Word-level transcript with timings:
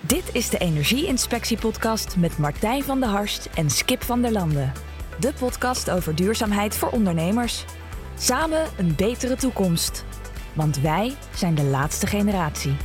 Dit 0.00 0.34
is 0.34 0.50
de 0.50 0.58
Energie-inspectie-podcast 0.58 2.16
met 2.16 2.38
Martijn 2.38 2.82
van 2.82 3.00
der 3.00 3.08
Harst 3.08 3.48
en 3.54 3.70
Skip 3.70 4.02
van 4.02 4.22
der 4.22 4.32
Landen. 4.32 4.72
De 5.20 5.32
podcast 5.32 5.90
over 5.90 6.14
duurzaamheid 6.14 6.74
voor 6.74 6.88
ondernemers. 6.88 7.64
Samen 8.18 8.66
een 8.78 8.94
betere 8.96 9.36
toekomst. 9.36 10.04
Want 10.54 10.80
wij 10.80 11.14
zijn 11.34 11.54
de 11.54 11.62
laatste 11.62 12.06
generatie. 12.06 12.76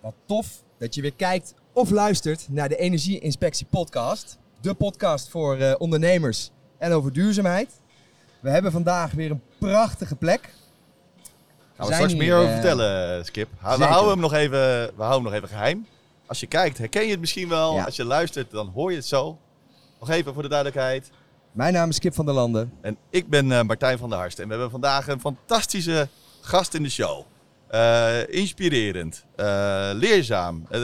Wat 0.00 0.14
tof 0.26 0.62
dat 0.78 0.94
je 0.94 1.00
weer 1.00 1.14
kijkt 1.14 1.54
of 1.72 1.90
luistert 1.90 2.46
naar 2.48 2.68
de 2.68 2.76
Energie-inspectie 2.76 3.66
podcast. 3.70 4.38
De 4.60 4.74
podcast 4.74 5.28
voor 5.28 5.56
eh, 5.56 5.74
ondernemers 5.78 6.50
en 6.78 6.92
over 6.92 7.12
duurzaamheid. 7.12 7.80
We 8.40 8.50
hebben 8.50 8.72
vandaag 8.72 9.12
weer 9.12 9.30
een 9.30 9.42
prachtige 9.58 10.16
plek. 10.16 10.60
Gaan 11.82 11.90
we 11.90 11.96
zijn 11.96 12.08
straks 12.10 12.12
hier, 12.12 12.22
meer 12.22 12.34
over 12.34 12.48
eh, 12.48 12.52
vertellen, 12.60 13.24
Skip. 13.24 13.48
Hou- 13.58 13.70
We 13.72 13.78
zeker. 13.82 13.92
houden, 13.92 14.12
hem 14.12 14.20
nog 14.22 14.32
even, 14.34 14.50
we 14.96 15.02
houden 15.02 15.14
hem 15.14 15.22
nog 15.22 15.32
even 15.32 15.48
geheim. 15.48 15.86
Als 16.26 16.40
je 16.40 16.46
kijkt, 16.46 16.78
herken 16.78 17.04
je 17.04 17.10
het 17.10 17.20
misschien 17.20 17.48
wel. 17.48 17.74
Ja. 17.74 17.84
Als 17.84 17.96
je 17.96 18.04
luistert, 18.04 18.50
dan 18.50 18.70
hoor 18.74 18.90
je 18.90 18.96
het 18.96 19.06
zo. 19.06 19.38
Nog 20.00 20.10
even 20.10 20.32
voor 20.34 20.42
de 20.42 20.48
duidelijkheid. 20.48 21.10
Mijn 21.52 21.72
naam 21.72 21.88
is 21.88 21.96
Skip 21.96 22.14
van 22.14 22.24
der 22.24 22.34
Landen. 22.34 22.72
En 22.80 22.96
ik 23.10 23.28
ben 23.28 23.52
eh, 23.52 23.62
Martijn 23.62 23.98
van 23.98 24.08
der 24.08 24.18
Harst. 24.18 24.38
En 24.38 24.44
we 24.44 24.50
hebben 24.50 24.70
vandaag 24.70 25.08
een 25.08 25.20
fantastische 25.20 26.08
gast 26.40 26.74
in 26.74 26.82
de 26.82 26.90
show. 26.90 27.24
Eh, 27.68 28.28
inspirerend, 28.28 29.24
eh, 29.36 29.90
leerzaam, 29.94 30.66
eh, 30.70 30.80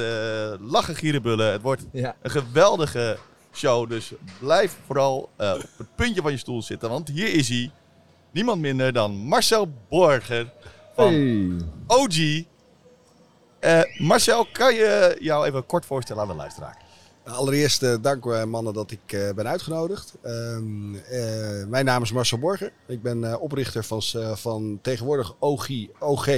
lachen 0.60 0.94
gierenbullen. 0.94 1.52
Het 1.52 1.62
wordt 1.62 1.86
Ja. 1.92 2.16
een 2.22 2.30
geweldige 2.30 3.18
show. 3.54 3.90
Dus 3.90 4.12
blijf 4.40 4.76
vooral 4.86 5.28
eh, 5.36 5.52
op 5.54 5.62
het 5.78 5.94
puntje 5.96 6.22
van 6.22 6.30
je 6.30 6.38
stoel 6.38 6.62
zitten. 6.62 6.88
Want 6.90 7.08
hier 7.08 7.34
is 7.34 7.48
hij. 7.48 7.70
Niemand 8.32 8.60
minder 8.60 8.92
dan 8.92 9.12
Marcel 9.16 9.68
Borger 9.88 10.52
van 10.98 11.60
OG. 11.86 12.44
Eh, 13.60 13.80
Marcel, 13.98 14.46
kan 14.52 14.74
je 14.74 15.16
jou 15.20 15.46
even 15.46 15.66
kort 15.66 15.86
voorstellen 15.86 16.22
aan 16.22 16.28
de 16.28 16.34
luisteraar? 16.34 16.76
Allereerst 17.28 17.82
eh, 17.82 17.94
dank 18.00 18.26
eh, 18.26 18.44
mannen 18.44 18.72
dat 18.74 18.90
ik 18.90 19.00
eh, 19.12 19.20
ben 19.34 19.46
uitgenodigd. 19.48 20.14
Ehm, 20.22 20.94
eh, 20.94 21.66
mijn 21.66 21.84
naam 21.84 22.02
is 22.02 22.12
Marcel 22.12 22.38
Borger. 22.38 22.72
Ik 22.86 23.02
ben 23.02 23.40
oprichter 23.40 23.84
van, 23.84 24.02
van 24.34 24.78
tegenwoordig 24.82 25.34
OG, 25.38 25.68
OG 25.98 26.28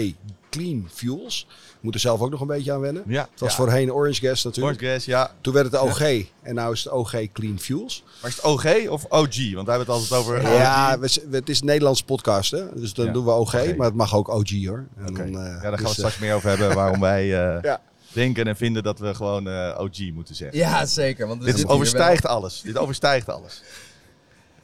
Clean 0.50 0.88
Fuels. 0.92 1.46
Moet 1.80 1.94
er 1.94 2.00
zelf 2.00 2.20
ook 2.20 2.30
nog 2.30 2.40
een 2.40 2.46
beetje 2.46 2.72
aan 2.72 2.80
wennen. 2.80 3.02
Ja, 3.06 3.28
Het 3.30 3.40
was 3.40 3.54
voorheen 3.54 3.92
Orange 3.92 4.20
Gas 4.26 4.44
natuurlijk. 4.44 4.76
Orange 4.80 4.94
Gas, 4.94 5.04
ja. 5.04 5.34
Toen 5.40 5.54
werd 5.54 5.72
het 5.72 5.80
OG 5.80 6.00
en 6.42 6.54
nu 6.54 6.70
is 6.70 6.84
het 6.84 6.92
OG 6.92 7.14
Clean 7.32 7.58
Fuels. 7.58 8.04
Maar 8.20 8.30
is 8.30 8.36
het 8.36 8.44
OG 8.44 8.88
of 8.88 9.04
OG? 9.08 9.52
Want 9.54 9.66
wij 9.66 9.76
hebben 9.76 9.78
het 9.78 9.88
altijd 9.88 10.12
over 10.12 10.42
Ja, 10.42 10.98
we, 10.98 11.20
het 11.30 11.48
is 11.48 11.60
een 11.60 11.66
Nederlandse 11.66 12.04
podcast, 12.04 12.50
hè? 12.50 12.64
dus 12.74 12.94
dan 12.94 13.06
Ja, 13.06 13.12
doen 13.12 13.24
we 13.24 13.30
OG, 13.30 13.54
OG. 13.54 13.76
maar 13.76 13.86
het 13.86 13.94
mag 13.96 14.14
ook 14.14 14.28
OG 14.28 14.64
hoor. 14.64 14.84
En 14.96 15.08
Oké. 15.08 15.30
dan, 15.30 15.30
ja, 15.30 15.38
daar 15.48 15.60
gaan 15.60 15.70
we 15.70 15.76
dus, 15.76 15.86
het 15.86 15.96
straks 15.96 16.18
meer 16.18 16.34
over 16.34 16.48
hebben 16.48 16.74
waarom 16.74 17.00
wij 17.00 17.26
Ja. 17.62 17.80
Denken 18.12 18.46
en 18.46 18.56
vinden 18.56 18.82
dat 18.82 18.98
we 18.98 19.14
gewoon 19.14 19.48
eh, 19.48 19.78
OG 19.80 20.12
moeten 20.12 20.34
zeggen. 20.34 20.58
Ja, 20.58 20.86
zeker. 20.86 21.26
Want 21.26 21.44
Dit 21.44 21.68
overstijgt 21.68 22.26
alles. 22.26 22.60
Dit 22.60 22.78
overstijgt 22.78 23.28
alles. 23.28 23.62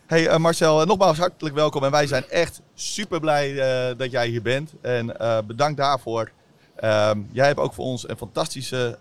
Hey 0.07 0.29
eh, 0.29 0.37
Marcel, 0.39 0.81
eh, 0.81 0.87
nogmaals 0.87 1.19
hartelijk 1.19 1.55
welkom. 1.55 1.85
En 1.85 1.91
wij 1.91 2.07
zijn 2.07 2.29
echt 2.29 2.61
super 2.75 3.21
blij 3.21 3.55
dat 3.97 4.11
jij 4.11 4.29
hier 4.29 4.43
bent. 4.43 4.73
En 4.83 5.17
bedankt 5.47 5.77
daarvoor. 5.77 6.31
Ehm, 6.77 7.21
jij 7.33 7.47
hebt 7.47 7.59
ook 7.59 7.75
voor 7.75 7.85
ons 7.85 8.09
een 8.09 8.17
fantastische 8.17 8.99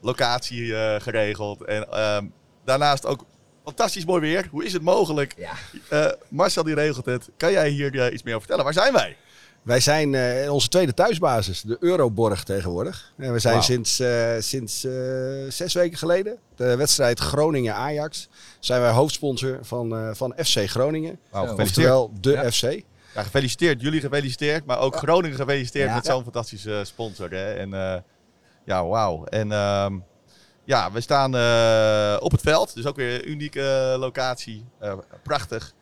locatie 0.00 0.74
geregeld. 1.00 1.64
En 1.64 1.92
ehm, 1.92 2.26
daarnaast 2.64 3.06
ook 3.06 3.24
fantastisch 3.64 4.04
mooi 4.04 4.20
weer. 4.20 4.48
Hoe 4.50 4.64
is 4.64 4.72
het 4.72 4.82
mogelijk? 4.82 5.34
Ja. 5.36 6.16
Marcel 6.28 6.62
die 6.62 6.74
regelt 6.74 7.04
het. 7.04 7.30
Kan 7.36 7.52
jij 7.52 7.68
hier 7.68 8.12
iets 8.12 8.22
meer 8.22 8.34
over 8.34 8.46
vertellen? 8.46 8.64
Waar 8.64 8.72
zijn 8.72 8.92
wij? 8.92 9.16
Wij 9.64 9.80
zijn 9.80 10.14
eh, 10.14 10.42
in 10.42 10.50
onze 10.50 10.68
tweede 10.68 10.94
thuisbasis, 10.94 11.60
de 11.60 11.76
Euroborg 11.80 12.44
tegenwoordig. 12.44 13.12
En 13.16 13.32
we 13.32 13.38
zijn 13.38 13.62
sinds, 13.62 14.00
eh, 14.00 14.32
sinds 14.38 14.84
eh, 14.84 14.92
zes 15.48 15.74
weken 15.74 15.98
geleden, 15.98 16.38
de 16.56 16.76
wedstrijd 16.76 17.18
Groningen-Ajax, 17.20 18.28
zijn 18.60 18.80
wij 18.80 18.90
hoofdsponsor 18.90 19.58
van, 19.62 19.96
eh, 19.96 20.08
van 20.12 20.34
FC 20.44 20.58
Groningen. 20.70 21.18
Gefeliciteerd. 21.32 21.60
Oftewel 21.68 22.12
de 22.20 22.30
Ja. 22.30 22.50
FC. 22.50 22.82
Ja, 23.14 23.22
gefeliciteerd. 23.22 23.80
Jullie 23.80 24.00
gefeliciteerd. 24.00 24.64
Maar 24.66 24.78
ook 24.78 24.96
Groningen 24.96 25.36
gefeliciteerd 25.36 25.88
Ja. 25.88 25.94
met 25.94 26.06
zo'n 26.06 26.22
fantastische 26.22 26.80
sponsor. 26.84 27.30
Hè? 27.30 27.52
En 27.52 27.74
eh, 27.74 27.96
ja, 28.64 28.86
wauw. 28.86 29.24
En 29.24 29.52
ehm, 29.52 29.98
ja, 30.64 30.92
we 30.92 31.00
staan 31.00 31.34
eh, 31.36 32.16
op 32.20 32.30
het 32.32 32.40
veld. 32.40 32.74
Dus 32.74 32.86
ook 32.86 32.96
weer 32.96 33.14
een 33.14 33.30
unieke 33.30 33.96
locatie. 33.98 34.64
Eh, 34.78 34.92
prachtig. 35.22 35.72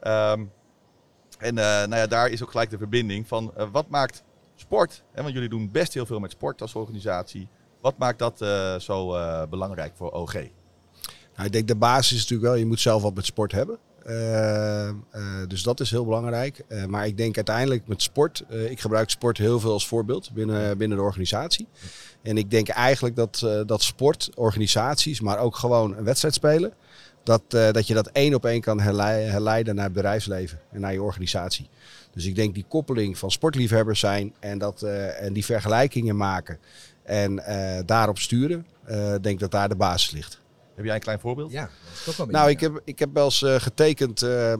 Ehm, 0.00 0.44
en 1.38 1.58
eh, 1.58 1.64
nou 1.64 1.96
ja, 1.96 2.06
daar 2.06 2.30
is 2.30 2.42
ook 2.42 2.50
gelijk 2.50 2.70
de 2.70 2.78
verbinding 2.78 3.28
van 3.28 3.52
eh, 3.56 3.66
wat 3.72 3.88
maakt 3.88 4.22
sport? 4.54 5.02
Hè? 5.12 5.22
Want 5.22 5.34
jullie 5.34 5.48
doen 5.48 5.70
best 5.70 5.94
heel 5.94 6.06
veel 6.06 6.20
met 6.20 6.30
sport 6.30 6.62
als 6.62 6.74
organisatie. 6.74 7.48
Wat 7.80 7.98
maakt 7.98 8.18
dat 8.18 8.40
eh, 8.40 8.78
zo 8.78 9.16
belangrijk 9.48 9.92
voor 9.96 10.10
OG? 10.10 10.32
Nou, 10.32 11.46
ik 11.46 11.52
denk 11.52 11.68
de 11.68 11.76
basis 11.76 12.16
is 12.16 12.20
natuurlijk 12.20 12.48
wel, 12.48 12.58
je 12.58 12.66
moet 12.66 12.80
zelf 12.80 13.02
wat 13.02 13.14
met 13.14 13.24
sport 13.24 13.52
hebben. 13.52 13.78
Dus 15.48 15.62
dat 15.62 15.80
is 15.80 15.90
heel 15.90 16.04
belangrijk. 16.04 16.64
Maar 16.86 17.06
ik 17.06 17.16
denk 17.16 17.36
uiteindelijk 17.36 17.86
met 17.86 18.02
sport, 18.02 18.44
ik 18.48 18.80
gebruik 18.80 19.10
sport 19.10 19.38
heel 19.38 19.60
veel 19.60 19.72
als 19.72 19.86
voorbeeld 19.86 20.30
binnen, 20.32 20.78
binnen 20.78 20.98
de 20.98 21.04
organisatie. 21.04 21.68
En 22.22 22.36
ik 22.36 22.50
denk 22.50 22.68
eigenlijk 22.68 23.16
dat, 23.16 23.46
dat 23.66 23.82
sportorganisaties, 23.82 25.20
maar 25.20 25.38
ook 25.38 25.56
gewoon 25.56 25.96
een 25.96 26.04
wedstrijd 26.04 26.34
spelen, 26.34 26.72
dat, 27.22 27.42
eh, 27.48 27.70
dat 27.70 27.86
je 27.86 27.94
dat 27.94 28.06
één 28.06 28.34
op 28.34 28.44
één 28.44 28.60
kan 28.60 28.80
herlei- 28.80 29.24
herleiden 29.30 29.74
naar 29.74 29.84
het 29.84 29.92
bedrijfsleven 29.92 30.58
en 30.72 30.80
naar 30.80 30.92
je 30.92 31.02
organisatie. 31.02 31.68
Dus 32.12 32.24
ik 32.26 32.34
denk 32.34 32.54
die 32.54 32.64
koppeling 32.68 33.18
van 33.18 33.30
sportliefhebbers 33.30 34.00
zijn 34.00 34.34
en, 34.40 34.58
dat, 34.58 34.82
eh, 34.82 35.22
en 35.22 35.32
die 35.32 35.44
vergelijkingen 35.44 36.16
maken 36.16 36.58
en 37.02 37.38
eh, 37.44 37.82
daarop 37.86 38.18
sturen, 38.18 38.66
eh, 38.84 39.14
denk 39.20 39.40
dat 39.40 39.50
daar 39.50 39.68
de 39.68 39.76
basis 39.76 40.10
ligt. 40.10 40.40
Heb 40.74 40.84
jij 40.84 40.94
een 40.94 41.00
klein 41.00 41.20
voorbeeld? 41.20 41.50
Ja, 41.52 41.62
dat 41.62 41.70
is 41.94 42.04
toch 42.04 42.16
wel 42.16 42.26
Nou, 42.26 42.50
ik 42.50 42.60
heb, 42.60 42.80
ik 42.84 42.98
heb 42.98 43.10
wel 43.12 43.24
eens 43.24 43.42
eh, 43.42 43.54
getekend 43.54 44.22
eh, 44.22 44.52
eh, 44.52 44.58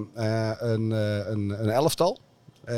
een, 0.59 0.93
eh, 0.93 1.17
een, 1.29 1.63
een 1.63 1.71
elftal 1.71 2.19
eh, 2.65 2.77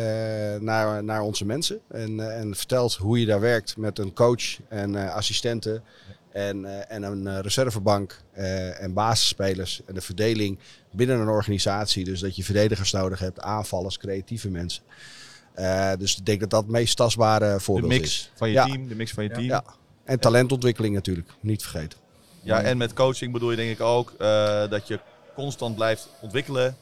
naar, 0.60 1.04
naar 1.04 1.20
onze 1.22 1.44
mensen. 1.44 1.80
En, 1.88 2.20
eh, 2.20 2.38
en 2.40 2.54
verteld 2.56 2.94
hoe 2.94 3.20
je 3.20 3.26
daar 3.26 3.40
werkt 3.40 3.76
met 3.76 3.98
een 3.98 4.12
coach 4.12 4.60
en 4.68 4.96
eh, 4.96 5.14
assistenten. 5.14 5.82
En, 6.32 6.64
eh, 6.64 6.96
en 6.96 7.02
een 7.02 7.26
eh, 7.26 7.38
reservebank 7.40 8.20
eh, 8.32 8.82
en 8.82 8.92
basisspelers. 8.92 9.80
En 9.86 9.94
de 9.94 10.00
verdeling 10.00 10.58
binnen 10.90 11.18
een 11.20 11.28
organisatie. 11.28 12.04
Dus 12.04 12.20
dat 12.20 12.36
je 12.36 12.44
verdedigers 12.44 12.92
nodig 12.92 13.18
hebt, 13.18 13.40
aanvallers, 13.40 13.98
creatieve 13.98 14.48
mensen. 14.50 14.82
Eh, 15.54 15.92
dus 15.98 16.16
ik 16.18 16.26
denk 16.26 16.40
dat 16.40 16.50
dat 16.50 16.62
het 16.62 16.70
meest 16.70 16.96
tastbare 16.96 17.52
De 17.52 17.60
voorbeeld 17.60 17.92
is. 17.92 17.98
mix 17.98 18.30
van 18.34 18.48
je 18.48 18.54
Ja. 18.54 18.64
team. 18.64 18.88
De 18.88 18.94
mix 18.94 19.12
van 19.12 19.22
je 19.24 19.28
Ja. 19.28 19.34
team. 19.34 19.46
Ja. 19.48 19.64
En 20.04 20.18
talentontwikkeling 20.20 20.94
natuurlijk, 20.94 21.28
niet 21.40 21.62
vergeten. 21.62 21.98
Ja, 22.42 22.62
en 22.62 22.76
met 22.76 22.92
coaching 22.92 23.32
bedoel 23.32 23.50
je 23.50 23.56
denk 23.56 23.70
ik 23.70 23.80
ook 23.80 24.14
eh, 24.18 24.68
dat 24.68 24.88
je 24.88 25.00
constant 25.34 25.74
blijft 25.74 26.08
ontwikkelen, 26.20 26.76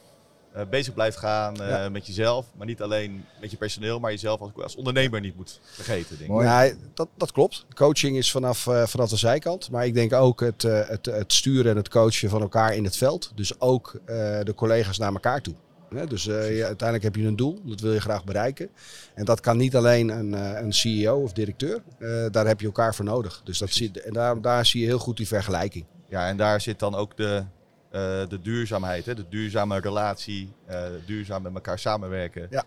eh, 0.53 0.61
bezig 0.69 0.93
blijft 0.93 1.17
gaan 1.17 1.61
eh, 1.61 1.69
Ja. 1.69 1.89
met 1.89 2.07
jezelf. 2.07 2.45
Maar 2.57 2.67
niet 2.67 2.81
alleen 2.81 3.25
met 3.41 3.51
je 3.51 3.57
personeel, 3.57 3.99
maar 3.99 4.11
jezelf 4.11 4.39
als, 4.39 4.51
als 4.63 4.75
ondernemer 4.75 5.19
niet 5.21 5.35
moet 5.35 5.59
vergeten. 5.63 6.09
Denk 6.09 6.21
ik. 6.21 6.27
Mooi. 6.27 6.47
Nee, 6.47 6.73
dat, 6.93 7.07
dat 7.17 7.31
klopt. 7.31 7.65
Coaching 7.75 8.17
is 8.17 8.31
vanaf, 8.31 8.67
eh, 8.67 8.85
vanaf 8.85 9.09
de 9.09 9.17
zijkant. 9.17 9.71
Maar 9.71 9.85
ik 9.85 9.93
denk 9.93 10.13
ook 10.13 10.39
het, 10.39 10.63
eh, 10.63 10.87
het, 10.87 11.05
het 11.05 11.33
sturen 11.33 11.71
en 11.71 11.77
het 11.77 11.89
coachen 11.89 12.29
van 12.29 12.41
elkaar 12.41 12.75
in 12.75 12.83
het 12.83 12.97
veld. 12.97 13.31
Dus 13.35 13.59
ook 13.59 13.93
eh, 14.05 14.15
de 14.43 14.53
collega's 14.55 14.97
naar 14.97 15.13
elkaar 15.13 15.41
toe. 15.41 15.55
Hè, 15.95 16.07
dus 16.07 16.27
eh, 16.27 16.55
je- 16.57 16.65
uiteindelijk 16.65 17.03
heb 17.03 17.15
je 17.23 17.27
een 17.27 17.35
doel, 17.35 17.61
dat 17.65 17.79
wil 17.79 17.93
je 17.93 18.01
graag 18.01 18.23
bereiken. 18.23 18.69
En 19.15 19.25
dat 19.25 19.39
kan 19.39 19.57
niet 19.57 19.75
alleen 19.75 20.09
een, 20.09 20.33
eh, 20.33 20.61
een 20.61 20.73
CEO 20.73 21.21
of 21.21 21.33
directeur. 21.33 21.81
Eh, 21.99 22.25
daar 22.31 22.47
heb 22.47 22.59
je 22.59 22.65
elkaar 22.65 22.95
voor 22.95 23.05
nodig. 23.05 23.41
Dus 23.43 23.57
dat 23.57 23.69
zie, 23.71 23.91
en 24.01 24.13
daar, 24.13 24.41
daar 24.41 24.65
zie 24.65 24.81
je 24.81 24.87
heel 24.87 24.99
goed 24.99 25.17
die 25.17 25.27
vergelijking. 25.27 25.85
Ja, 26.09 26.27
en 26.27 26.37
daar 26.37 26.61
zit 26.61 26.79
dan 26.79 26.95
ook 26.95 27.17
de, 27.17 27.43
de 27.91 28.39
duurzaamheid, 28.41 29.05
hè? 29.05 29.13
de 29.15 29.25
duurzame 29.29 29.79
relatie, 29.79 30.53
eh, 30.65 30.83
duurzaam 31.05 31.41
met 31.41 31.53
elkaar 31.53 31.79
samenwerken. 31.79 32.47
Ja. 32.49 32.63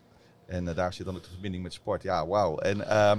En 0.47 0.69
eh, 0.69 0.75
daar 0.77 0.93
zit 0.93 1.07
dan 1.07 1.17
ook 1.17 1.23
de 1.23 1.29
verbinding 1.31 1.63
met 1.63 1.73
sport. 1.73 2.03
Ja, 2.03 2.27
wauw. 2.27 2.59
En 2.59 2.89
ehm, 2.89 3.19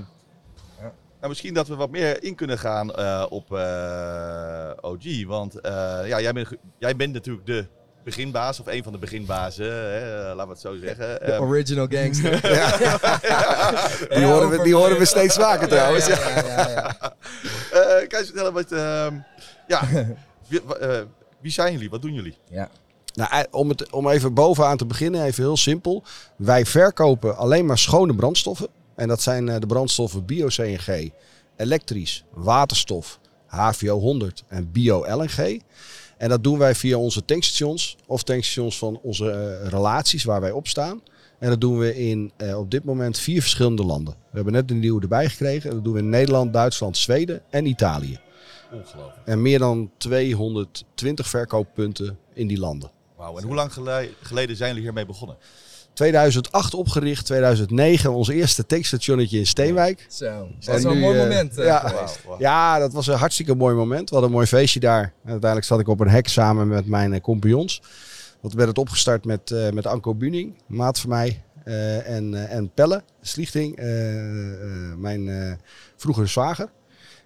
Ja. 0.80 0.92
nou, 1.20 1.28
misschien 1.30 1.54
dat 1.54 1.68
we 1.68 1.76
wat 1.76 1.90
meer 1.90 2.24
in 2.24 2.36
kunnen 2.36 2.60
gaan 2.60 2.96
eh, 2.96 3.26
op 3.30 3.54
eh, 3.54 4.70
OG. 4.82 5.26
Want 5.28 5.60
eh, 5.62 5.72
ja, 6.06 6.22
jij, 6.22 6.34
bent, 6.34 6.48
jij 6.78 6.96
bent 6.96 7.14
natuurlijk 7.14 7.46
de 7.46 7.66
beginbaas, 8.04 8.60
of 8.60 8.68
een 8.68 8.84
van 8.84 8.92
de 8.92 8.98
beginbazen, 8.98 9.66
hè? 9.74 10.24
laten 10.36 10.44
we 10.46 10.52
het 10.52 10.60
zo 10.62 10.76
zeggen. 10.76 11.08
De 11.08 11.20
Ehm, 11.20 11.42
original 11.44 11.88
gangster. 11.90 12.32
Die, 14.16 14.24
horen 14.26 14.50
we, 14.50 14.60
die 14.64 14.76
horen 14.76 14.98
we 14.98 15.06
steeds 15.06 15.36
vaker 15.36 15.68
trouwens. 15.68 16.08
Ja, 16.08 16.30
ja, 16.30 16.46
ja, 16.46 16.70
ja. 16.70 16.96
Eh, 17.74 18.08
kan 18.08 18.20
je 18.20 18.26
vertellen 18.26 18.54
wat... 18.54 18.72
ehm, 18.72 19.16
ja, 19.68 19.82
wie, 21.44 21.52
eh, 21.52 21.58
zijn 21.58 21.74
jullie? 21.74 21.90
Wat 21.90 22.02
doen 22.02 22.14
jullie? 22.14 22.38
Ja. 22.50 22.70
Nou, 23.14 23.30
ei- 23.32 23.46
om, 23.52 23.70
het, 23.70 23.92
om 23.92 24.10
even 24.10 24.34
bovenaan 24.34 24.78
te 24.78 24.86
beginnen, 24.86 25.24
even 25.24 25.44
heel 25.44 25.58
simpel. 25.58 26.04
Wij 26.36 26.66
verkopen 26.66 27.38
alleen 27.38 27.66
maar 27.66 27.78
schone 27.78 28.16
brandstoffen. 28.16 28.68
En 28.96 29.08
dat 29.08 29.22
zijn 29.22 29.50
eh, 29.50 29.60
de 29.60 29.66
brandstoffen 29.68 30.26
bio-CNG, 30.26 31.12
elektrisch, 31.58 32.24
waterstof, 32.34 33.20
HVO 33.46 34.00
100 34.00 34.44
en 34.48 34.72
bio-LNG. 34.72 35.62
En 36.18 36.30
dat 36.30 36.44
doen 36.44 36.58
wij 36.58 36.76
via 36.76 36.98
onze 36.98 37.26
tankstations 37.26 37.98
of 38.08 38.24
tankstations 38.24 38.78
van 38.78 39.00
onze 39.04 39.32
eh, 39.32 39.68
relaties 39.70 40.24
waar 40.24 40.42
wij 40.42 40.52
op 40.52 40.68
staan. 40.68 41.02
En 41.40 41.50
dat 41.50 41.62
doen 41.62 41.78
we 41.78 41.96
in 42.10 42.32
eh, 42.38 42.60
op 42.60 42.72
dit 42.72 42.84
moment 42.84 43.20
vier 43.20 43.42
verschillende 43.42 43.84
landen. 43.84 44.14
We 44.14 44.36
hebben 44.36 44.54
net 44.54 44.72
een 44.72 44.80
nieuwe 44.80 45.02
erbij 45.02 45.30
gekregen. 45.30 45.70
En 45.70 45.76
dat 45.76 45.84
doen 45.84 45.94
we 45.94 46.00
in 46.00 46.10
Nederland, 46.10 46.54
Duitsland, 46.54 46.98
Zweden 46.98 47.42
en 47.50 47.66
Italië. 47.66 48.20
Ongelooflijk. 48.74 49.26
En 49.28 49.42
meer 49.42 49.60
dan 49.60 49.92
220 49.98 51.28
verkooppunten 51.28 52.18
in 52.34 52.48
die 52.48 52.60
landen. 52.60 52.92
Wauw. 53.18 53.38
En 53.38 53.44
hoe 53.44 53.56
lang 53.56 53.74
gele- 53.74 54.10
geleden 54.22 54.56
zijn 54.56 54.70
jullie 54.70 54.84
hiermee 54.84 55.06
begonnen? 55.06 55.38
2008 55.94 56.74
opgericht, 56.74 57.26
2009 57.26 58.12
ons 58.14 58.28
eerste 58.30 58.66
takestationnetje 58.66 59.38
in 59.40 59.48
Steenwijk. 59.48 60.06
Zo, 60.10 60.48
dat 60.60 60.82
wel 60.82 60.92
een 60.92 61.00
mooi 61.00 61.18
eh, 61.18 61.24
moment. 61.24 61.56
ja. 62.40 62.80
dat 62.80 62.94
was 62.94 63.08
een 63.08 63.18
hartstikke 63.18 63.56
mooi 63.56 63.76
moment. 63.76 64.10
We 64.10 64.16
hadden 64.16 64.30
een 64.30 64.36
mooi 64.36 64.48
feestje 64.48 64.80
daar. 64.80 65.04
En 65.04 65.30
uiteindelijk 65.32 65.66
zat 65.66 65.80
ik 65.80 65.88
op 65.88 66.00
een 66.00 66.08
hek 66.10 66.28
samen 66.28 66.68
met 66.68 66.86
mijn 66.88 67.14
eh, 67.14 67.22
compagnons. 67.22 67.82
Want 68.42 68.54
we 68.54 68.60
werd 68.60 68.70
het 68.70 68.78
opgestart 68.80 69.26
met, 69.26 69.52
eh, 69.52 69.70
met 69.70 69.86
Anko 69.88 70.16
Buning, 70.16 70.56
maat 70.68 71.00
van 71.00 71.10
mij. 71.10 71.42
eh, 71.64 72.10
en, 72.10 72.34
eh, 72.34 72.56
en 72.56 72.72
Pelle 72.74 73.04
Slichting, 73.22 73.76
eh, 73.78 74.18
eh, 74.52 74.96
mijn 74.98 75.30
eh, 75.30 75.54
vroegere 75.96 76.26
zwager. 76.28 76.70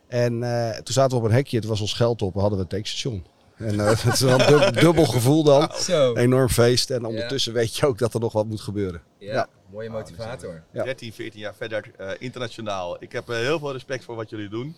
En 0.07 0.43
eh, 0.43 0.75
toen 0.75 0.93
zaten 0.93 1.17
we 1.17 1.23
op 1.23 1.29
een 1.29 1.35
hekje, 1.35 1.57
het 1.57 1.65
was 1.65 1.81
ons 1.81 1.93
geld 1.93 2.21
op, 2.21 2.33
we 2.33 2.39
hadden 2.39 2.57
we 2.57 2.63
een 2.63 2.69
tankstation. 2.69 3.25
En 3.57 3.79
eh, 3.79 3.87
het 4.03 4.13
is 4.13 4.21
een 4.21 4.37
dub- 4.37 4.79
dubbel 4.79 5.05
gevoel 5.05 5.43
dan. 5.43 5.69
Zo, 5.89 6.15
Enorm 6.15 6.49
feest. 6.49 6.89
En 6.89 7.05
ondertussen 7.05 7.53
weet 7.53 7.75
je 7.75 7.85
ook 7.85 7.97
dat 7.97 8.13
er 8.13 8.19
nog 8.19 8.33
wat 8.33 8.45
moet 8.45 8.61
gebeuren. 8.61 9.01
ja, 9.19 9.33
Ja. 9.33 9.47
mooie 9.71 9.89
motivator. 9.89 10.63
Ja. 10.71 10.83
13, 10.83 11.13
14 11.13 11.39
jaar 11.39 11.55
verder, 11.55 11.91
eh, 11.97 12.09
internationaal. 12.19 13.03
Ik 13.03 13.11
heb 13.11 13.27
heel 13.27 13.59
veel 13.59 13.71
respect 13.71 14.03
voor 14.03 14.15
wat 14.15 14.29
jullie 14.29 14.49
doen. 14.49 14.75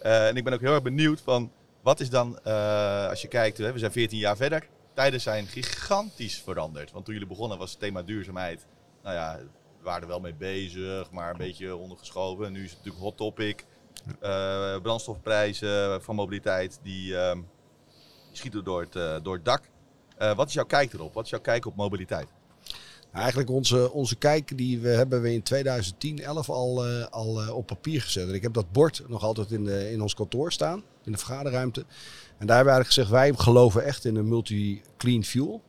Eh, 0.00 0.28
en 0.28 0.36
ik 0.36 0.44
ben 0.44 0.52
ook 0.52 0.60
heel 0.60 0.72
erg 0.74 0.82
benieuwd 0.82 1.20
van, 1.20 1.50
wat 1.82 2.00
is 2.00 2.10
dan, 2.10 2.38
eh, 2.44 3.08
als 3.08 3.22
je 3.22 3.28
kijkt, 3.28 3.58
hè, 3.58 3.72
we 3.72 3.78
zijn 3.78 3.92
14 3.92 4.18
jaar 4.18 4.36
verder. 4.36 4.66
Tijden 4.94 5.20
zijn 5.20 5.46
gigantisch 5.46 6.40
veranderd. 6.44 6.92
Want 6.92 7.04
toen 7.04 7.14
jullie 7.14 7.28
begonnen 7.28 7.58
was 7.58 7.70
het 7.70 7.80
thema 7.80 8.02
duurzaamheid. 8.02 8.66
Nou 9.02 9.14
ja, 9.14 9.38
we 9.78 9.84
waren 9.84 10.02
er 10.02 10.08
wel 10.08 10.20
mee 10.20 10.34
bezig, 10.34 11.10
maar 11.10 11.30
een 11.30 11.36
beetje 11.38 11.76
ondergeschoven. 11.76 12.52
Nu 12.52 12.64
is 12.64 12.68
het 12.70 12.78
natuurlijk 12.78 13.04
hot 13.04 13.16
topic. 13.16 13.64
Eh, 14.20 14.80
brandstofprijzen 14.82 16.02
van 16.02 16.14
mobiliteit, 16.14 16.78
die, 16.82 17.06
die 17.12 17.16
schieten 18.32 18.64
door 18.64 18.80
het, 18.80 18.96
eh, 18.96 19.16
door 19.22 19.34
het 19.34 19.44
dak. 19.44 19.62
Eh, 20.16 20.34
wat 20.34 20.48
is 20.48 20.54
jouw 20.54 20.64
kijk 20.64 20.92
erop? 20.92 21.14
Wat 21.14 21.24
is 21.24 21.30
jouw 21.30 21.40
kijk 21.40 21.66
op 21.66 21.76
mobiliteit? 21.76 22.28
Eigenlijk 23.12 23.50
onze, 23.50 23.92
onze 23.92 24.16
kijk 24.16 24.56
die 24.58 24.80
we 24.80 24.88
hebben 24.88 25.22
we 25.22 25.32
in 25.32 25.42
2010, 25.42 26.22
11 26.22 26.50
al, 26.50 26.84
al 27.10 27.54
op 27.54 27.66
papier 27.66 28.02
gezet. 28.02 28.28
En 28.28 28.34
ik 28.34 28.42
heb 28.42 28.52
dat 28.52 28.72
bord 28.72 29.02
nog 29.08 29.22
altijd 29.22 29.50
in, 29.50 29.64
de, 29.64 29.90
in 29.90 30.02
ons 30.02 30.14
kantoor 30.14 30.52
staan, 30.52 30.82
in 31.04 31.12
de 31.12 31.18
vergaderruimte. 31.18 31.80
En 32.38 32.46
daar 32.46 32.56
hebben 32.56 32.74
we 32.74 32.80
eigenlijk 32.80 32.86
gezegd, 32.86 33.10
wij 33.10 33.32
geloven 33.34 33.84
echt 33.84 34.04
in 34.04 34.16
een 34.16 34.28
multi-clean 34.28 35.24
fuel 35.24 35.62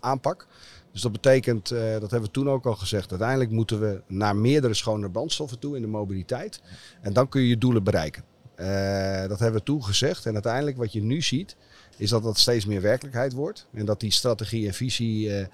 aanpak. 0.00 0.46
Dus 0.94 1.02
dat 1.02 1.12
betekent, 1.12 1.70
eh, 1.70 1.92
dat 1.92 2.10
hebben 2.10 2.22
we 2.22 2.30
toen 2.30 2.50
ook 2.50 2.66
al 2.66 2.74
gezegd, 2.74 3.10
uiteindelijk 3.10 3.50
moeten 3.50 3.80
we 3.80 4.02
naar 4.06 4.36
meerdere 4.36 4.74
schone 4.74 5.10
brandstoffen 5.10 5.58
toe 5.58 5.76
in 5.76 5.82
de 5.82 5.88
mobiliteit. 5.88 6.60
En 7.00 7.12
dan 7.12 7.28
kun 7.28 7.40
je 7.40 7.48
je 7.48 7.58
doelen 7.58 7.84
bereiken. 7.84 8.22
Eh, 8.54 9.28
dat 9.28 9.38
hebben 9.38 9.58
we 9.58 9.62
toen 9.62 9.84
gezegd. 9.84 10.26
En 10.26 10.32
uiteindelijk 10.32 10.76
wat 10.76 10.92
je 10.92 11.02
nu 11.02 11.22
ziet, 11.22 11.56
is 11.96 12.10
dat 12.10 12.22
dat 12.22 12.38
steeds 12.38 12.66
meer 12.66 12.80
werkelijkheid 12.80 13.32
wordt. 13.32 13.66
En 13.72 13.84
dat 13.84 14.00
die 14.00 14.10
strategie 14.10 14.66
en 14.66 14.74
visie, 14.74 15.48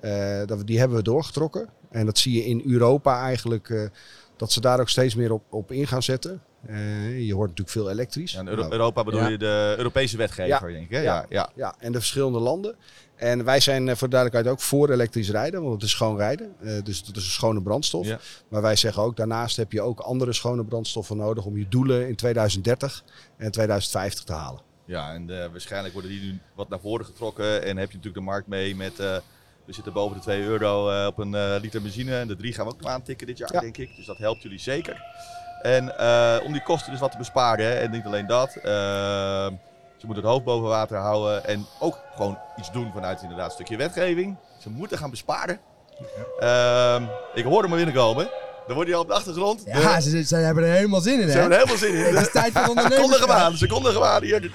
eh, 0.00 0.46
dat 0.46 0.66
die 0.66 0.78
hebben 0.78 0.96
we 0.96 1.02
doorgetrokken. 1.02 1.68
En 1.90 2.06
dat 2.06 2.18
zie 2.18 2.34
je 2.34 2.44
in 2.44 2.62
Europa 2.66 3.22
eigenlijk, 3.22 3.90
dat 4.36 4.52
ze 4.52 4.60
daar 4.60 4.80
ook 4.80 4.88
steeds 4.88 5.14
meer 5.14 5.32
op, 5.32 5.42
op 5.50 5.72
in 5.72 5.86
gaan 5.86 6.02
zetten. 6.02 6.42
Eh, 6.66 7.26
je 7.26 7.34
hoort 7.34 7.48
natuurlijk 7.48 7.76
veel 7.76 7.90
elektrisch. 7.90 8.32
Ja, 8.32 8.44
Euro- 8.44 8.60
Nou, 8.60 8.72
Europa 8.72 9.04
bedoel 9.04 9.20
ja. 9.20 9.28
je 9.28 9.38
de 9.38 9.74
Europese 9.76 10.16
wetgever, 10.16 10.72
denk 10.72 10.84
ik. 10.84 10.90
Hè? 10.90 11.00
Ja. 11.00 11.26
Ja. 11.28 11.50
Ja. 11.54 11.74
En 11.78 11.92
de 11.92 11.98
verschillende 11.98 12.38
landen. 12.38 12.74
En 13.16 13.44
wij 13.44 13.60
zijn 13.60 13.88
eh, 13.88 13.96
voor 13.96 14.08
de 14.08 14.14
duidelijkheid 14.14 14.56
ook 14.56 14.62
voor 14.62 14.90
elektrisch 14.90 15.30
rijden, 15.30 15.60
want 15.62 15.74
het 15.74 15.82
is 15.82 15.90
schoon 15.90 16.16
rijden. 16.16 16.54
Eh, 16.60 16.82
dus 16.84 16.98
het 17.06 17.16
is 17.16 17.24
een 17.24 17.30
schone 17.30 17.62
brandstof. 17.62 18.08
Maar 18.48 18.62
wij 18.62 18.76
zeggen 18.76 19.02
ook, 19.02 19.16
daarnaast 19.16 19.56
heb 19.56 19.72
je 19.72 19.82
ook 19.82 20.00
andere 20.00 20.32
schone 20.32 20.64
brandstoffen 20.64 21.16
nodig 21.16 21.44
om 21.44 21.56
je 21.58 21.68
doelen 21.68 22.08
in 22.08 22.16
2030 22.16 23.04
en 23.36 23.50
2050 23.50 24.24
te 24.24 24.32
halen. 24.32 24.60
Ja, 24.84 25.12
en 25.14 25.26
waarschijnlijk 25.50 25.92
worden 25.92 26.10
die 26.10 26.20
nu 26.20 26.38
wat 26.54 26.68
naar 26.68 26.80
voren 26.80 27.04
getrokken. 27.06 27.62
En 27.62 27.76
heb 27.76 27.90
je 27.90 27.96
natuurlijk 27.96 28.14
de 28.14 28.30
markt 28.30 28.46
mee 28.46 28.76
met... 28.76 28.96
we 28.96 29.22
zitten 29.72 29.92
boven 29.92 30.16
de 30.16 30.22
2 30.22 30.42
euro 30.42 31.06
op 31.06 31.18
een 31.18 31.58
liter 31.60 31.82
benzine. 31.82 32.16
En 32.18 32.28
de 32.28 32.36
3 32.36 32.52
gaan 32.52 32.66
we 32.66 32.72
ook 32.72 32.84
aantikken 32.84 33.26
dit 33.26 33.38
jaar, 33.38 33.52
Ja. 33.52 33.60
denk 33.60 33.76
ik. 33.76 33.96
Dus 33.96 34.06
dat 34.06 34.18
helpt 34.18 34.42
jullie 34.42 34.58
zeker. 34.58 35.02
En 35.62 35.98
eh, 35.98 36.44
om 36.44 36.52
die 36.52 36.62
kosten 36.62 36.90
dus 36.90 37.00
wat 37.00 37.10
te 37.10 37.16
besparen. 37.18 37.64
Hè. 37.66 37.72
En 37.74 37.90
niet 37.90 38.06
alleen 38.06 38.26
dat. 38.26 38.54
eh, 38.56 38.62
ze 39.96 40.06
moeten 40.08 40.24
het 40.24 40.32
hoofd 40.32 40.44
boven 40.44 40.68
water 40.68 40.96
houden. 40.96 41.44
En 41.46 41.66
ook 41.78 41.98
gewoon 42.16 42.38
iets 42.56 42.72
doen 42.72 42.90
vanuit 42.94 43.22
inderdaad 43.22 43.46
een 43.46 43.52
stukje 43.52 43.76
wetgeving. 43.76 44.36
Ze 44.58 44.70
moeten 44.70 44.98
gaan 44.98 45.10
besparen. 45.10 45.60
Ehm, 46.40 47.02
ik 47.34 47.44
hoorde 47.44 47.68
hem 47.68 47.76
binnenkomen. 47.76 48.28
Dan 48.66 48.74
wordt 48.74 48.88
hij 48.90 48.98
al 48.98 49.04
op 49.04 49.08
de 49.10 49.14
achtergrond. 49.14 49.62
Ja, 49.66 49.94
De- 49.96 50.02
ze, 50.02 50.22
ze 50.24 50.36
hebben 50.36 50.64
er 50.64 50.70
helemaal 50.72 51.00
zin 51.00 51.20
in, 51.20 51.28
ze 51.30 51.32
hè? 51.38 51.40
hebben 51.40 51.58
er 51.58 51.66
helemaal 51.66 51.76
zin 51.88 51.94
in. 51.94 52.04
Het 52.16 52.26
is 52.26 52.32
tijd 52.32 52.52
voor 52.52 52.68
ondernemers. 52.68 53.08
Ze 53.58 53.66
hem 53.92 54.02
aan. 54.02 54.22
Hier, 54.22 54.40
de, 54.40 54.50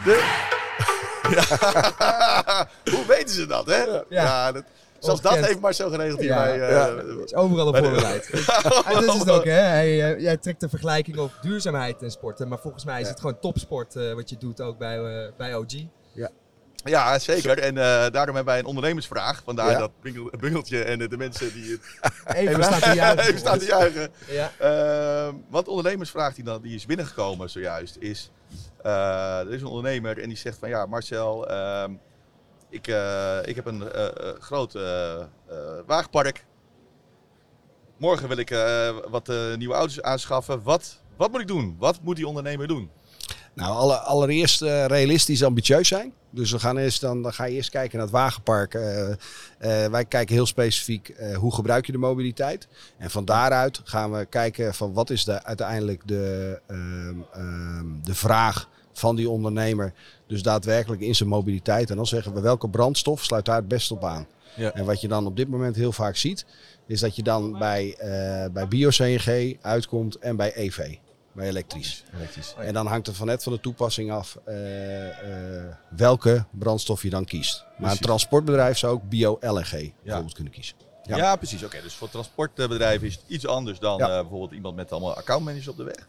Ja. 1.36 2.68
Hoe 2.92 3.06
weten 3.08 3.36
ze 3.36 3.46
dat, 3.46 3.66
hè? 3.66 3.84
Ja, 4.10 4.52
dat, 4.52 4.64
zelfs 5.00 5.22
dat 5.22 5.36
heeft 5.36 5.60
Marcel 5.60 5.90
geregeld 5.90 6.20
hier 6.20 6.30
Ja. 6.30 6.44
bij... 6.44 6.62
eh, 6.62 6.70
Ja. 6.70 7.02
is 7.26 7.34
overal 7.34 7.68
op 7.68 7.74
de- 7.76 7.84
voorbereid. 7.84 8.30
En 8.86 8.94
dat 8.94 9.14
is 9.14 9.20
het 9.20 9.30
ook, 9.30 9.44
hè? 9.46 9.52
Hij, 9.52 10.14
eh, 10.14 10.22
jij 10.22 10.38
trekt 10.38 10.60
de 10.60 10.70
vergelijking 10.70 11.18
op 11.18 11.32
duurzaamheid 11.42 12.02
en 12.02 12.12
sporten. 12.12 12.48
Maar 12.48 12.60
volgens 12.60 12.86
mij 12.86 12.98
is 13.00 13.06
Ja. 13.06 13.12
het 13.12 13.20
gewoon 13.20 13.40
topsport 13.40 13.96
eh, 13.96 14.14
wat 14.14 14.30
je 14.30 14.38
doet 14.38 14.62
ook 14.62 14.78
bij, 14.78 15.32
bij 15.38 15.56
OG. 15.56 15.66
Ja, 16.84 17.20
zeker. 17.20 17.60
En 17.60 17.78
eh, 17.78 17.84
daarom 17.84 18.36
hebben 18.36 18.46
wij 18.46 18.60
een 18.60 18.66
ondernemersvraag. 18.66 19.42
Vandaar 19.46 19.72
Ja. 19.72 19.78
dat 19.78 19.92
bungel- 20.02 20.32
bungeltje 20.40 20.84
en 20.84 21.00
de, 21.00 21.08
de 21.08 21.18
mensen 21.18 21.54
die 21.54 21.72
het 21.72 22.12
Even 22.38 22.64
staan 22.64 22.80
te 22.80 22.94
juichen. 22.96 23.24
even 23.28 23.40
staan 23.40 23.60
te 23.60 23.66
juichen. 23.66 24.10
Ja. 24.28 24.52
Ehm, 24.60 25.36
want 25.50 25.68
ondernemersvraag 25.68 26.34
die, 26.36 26.44
dan, 26.44 26.62
die 26.62 26.76
is 26.76 26.86
binnengekomen 26.86 27.50
zojuist 27.50 27.96
is... 28.00 28.32
eh, 28.84 29.40
er 29.40 29.54
is 29.54 29.62
een 29.62 29.68
ondernemer 29.68 30.22
en 30.22 30.28
die 30.28 30.38
zegt 30.38 30.58
van 30.60 30.70
ja 30.70 30.86
Marcel, 30.86 31.48
ehm, 31.50 31.92
ik, 32.70 32.88
eh, 32.88 33.38
ik 33.46 33.56
heb 33.56 33.66
een 33.66 33.92
eh, 33.92 34.08
groot 34.40 34.78
wagenpark. 35.86 36.46
Morgen 37.98 38.28
wil 38.28 38.38
ik 38.38 38.50
wat 39.10 39.32
nieuwe 39.58 39.74
auto's 39.74 40.02
aanschaffen. 40.02 40.64
Wat, 40.64 41.02
wat 41.18 41.32
moet 41.32 41.42
ik 41.42 41.48
doen? 41.48 41.76
Wat 41.80 42.00
moet 42.02 42.16
die 42.16 42.28
ondernemer 42.28 42.68
doen? 42.68 42.90
Nou, 43.54 43.76
alle, 43.76 43.98
allereerst 43.98 44.62
eh, 44.62 44.86
realistisch 44.86 45.44
ambitieus 45.44 45.88
zijn. 45.88 46.14
Dus 46.30 46.52
we 46.52 46.60
gaan 46.60 46.78
eerst 46.78 47.02
dan, 47.02 47.22
dan 47.22 47.34
ga 47.34 47.46
je 47.46 47.56
eerst 47.56 47.70
kijken 47.70 47.98
naar 47.98 48.08
het 48.08 48.16
wagenpark. 48.16 48.74
Wij 49.92 50.06
kijken 50.06 50.36
heel 50.36 50.46
specifiek 50.46 51.14
hoe 51.36 51.54
gebruik 51.54 51.86
je 51.86 51.92
de 51.92 51.98
mobiliteit. 51.98 52.68
En 52.98 53.10
van 53.10 53.26
daaruit 53.26 53.82
gaan 53.84 54.12
we 54.12 54.26
kijken 54.26 54.74
van 54.74 54.94
wat 54.94 55.10
is 55.10 55.26
de, 55.26 55.44
uiteindelijk 55.44 56.02
de, 56.06 56.60
ehm, 56.68 57.16
ehm, 57.34 57.86
de 58.04 58.16
vraag 58.16 58.70
van 58.98 59.16
die 59.16 59.30
ondernemer. 59.30 59.94
Dus 60.28 60.42
daadwerkelijk 60.42 61.02
in 61.02 61.16
zijn 61.16 61.30
mobiliteit. 61.30 61.90
En 61.90 61.96
dan 61.96 62.06
zeggen 62.08 62.34
we 62.34 62.40
welke 62.42 62.70
brandstof 62.70 63.24
sluit 63.24 63.46
daar 63.46 63.56
het 63.56 63.68
best 63.68 63.92
op 63.92 64.04
aan. 64.04 64.28
Ja. 64.56 64.74
En 64.74 64.86
wat 64.86 65.02
je 65.02 65.08
dan 65.08 65.26
op 65.26 65.36
dit 65.36 65.48
moment 65.48 65.76
heel 65.76 65.92
vaak 65.92 66.16
ziet, 66.16 66.46
is 66.88 67.00
dat 67.00 67.16
je 67.16 67.24
dan 67.24 67.58
bij, 67.58 67.96
eh 67.98 68.52
bij 68.52 68.68
bio-CNG 68.68 69.58
uitkomt 69.62 70.16
en 70.16 70.36
bij 70.36 70.52
EV, 70.56 70.96
bij 71.32 71.48
elektrisch. 71.48 72.04
Elektrisch. 72.16 72.56
En 72.58 72.74
dan 72.74 72.88
hangt 72.88 73.08
het 73.08 73.16
van 73.16 73.28
net 73.28 73.44
van 73.44 73.54
de 73.54 73.60
toepassing 73.60 74.12
af 74.12 74.38
eh, 74.46 75.08
eh, 75.10 75.66
welke 75.90 76.46
brandstof 76.52 77.02
je 77.02 77.10
dan 77.10 77.26
kiest. 77.26 77.66
Maar 77.78 77.92
een 77.92 77.98
transportbedrijf 77.98 78.78
zou 78.78 78.94
ook 78.94 79.10
bio-LNG 79.10 79.94
bijvoorbeeld 80.04 80.34
kunnen 80.34 80.54
kiezen. 80.54 80.76
Ja, 81.04 81.18
Ja. 81.18 81.36
precies. 81.36 81.64
Oké, 81.64 81.82
dus 81.82 81.94
voor 81.94 82.10
transportbedrijven 82.10 83.08
is 83.08 83.14
het 83.14 83.24
iets 83.28 83.48
anders 83.48 83.80
dan 83.80 83.98
bijvoorbeeld 83.98 84.52
iemand 84.52 84.76
met 84.76 84.92
allemaal 84.92 85.16
accountmanagers 85.16 85.68
op 85.68 85.78
de 85.78 85.84
weg. 85.84 86.08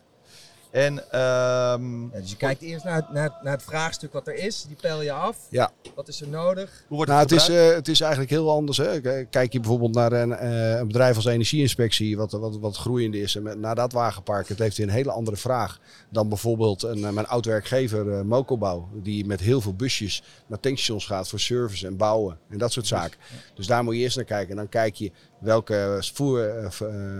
En 0.70 1.10
ehm, 1.12 2.02
Ja, 2.02 2.20
dus 2.20 2.30
je 2.30 2.36
kijkt 2.36 2.62
eerst 2.62 2.84
naar, 2.84 2.94
het- 2.96 3.12
naar, 3.12 3.22
het- 3.22 3.42
naar 3.42 3.52
het 3.52 3.62
vraagstuk 3.62 4.12
wat 4.12 4.26
er 4.26 4.34
is. 4.34 4.64
Die 4.68 4.76
peil 4.80 5.02
je 5.02 5.12
af. 5.12 5.36
Ja. 5.50 5.70
Wat 5.94 6.08
is 6.08 6.20
er 6.20 6.28
nodig? 6.28 6.84
hoe 6.88 6.96
wordt 6.96 7.10
Nou, 7.10 7.22
het 7.22 7.30
het 7.30 7.38
is, 7.38 7.44
gebruikt? 7.46 7.70
eh, 7.70 7.76
het 7.76 7.88
is 7.88 8.00
eigenlijk 8.00 8.30
heel 8.30 8.50
anders. 8.50 8.76
Hè. 8.78 9.00
Kijk 9.24 9.52
je 9.52 9.60
bijvoorbeeld 9.60 9.94
naar 9.94 10.12
een, 10.12 10.32
eh, 10.32 10.76
een 10.78 10.86
bedrijf 10.86 11.16
als 11.16 11.24
Energieinspectie, 11.24 12.16
wat, 12.16 12.32
wat, 12.32 12.58
wat 12.58 12.76
groeiende 12.76 13.20
is. 13.20 13.36
En 13.36 13.42
met, 13.42 13.58
naar 13.58 13.74
dat 13.74 13.92
wagenpark, 13.92 14.48
het 14.48 14.58
heeft 14.58 14.78
een 14.78 14.88
hele 14.88 15.10
andere 15.10 15.36
vraag 15.36 15.78
dan 16.10 16.28
bijvoorbeeld 16.28 16.82
een, 16.82 17.04
eh, 17.04 17.10
mijn 17.10 17.26
oud-werkgever 17.26 18.12
eh, 18.12 18.22
Mokobouw. 18.22 18.88
Die 19.02 19.26
met 19.26 19.40
heel 19.40 19.60
veel 19.60 19.74
busjes 19.74 20.22
naar 20.46 20.60
tankstations 20.60 21.06
gaat 21.06 21.28
voor 21.28 21.40
service 21.40 21.86
en 21.86 21.96
bouwen 21.96 22.38
en 22.48 22.58
dat 22.58 22.72
soort 22.72 22.86
zaken. 22.86 23.18
Dus 23.54 23.66
daar 23.66 23.84
moet 23.84 23.94
je 23.94 24.00
eerst 24.00 24.16
naar 24.16 24.24
kijken. 24.24 24.50
En 24.50 24.56
dan 24.56 24.68
kijk 24.68 24.94
je 24.94 25.10
welke 25.40 25.96
voer, 26.14 26.68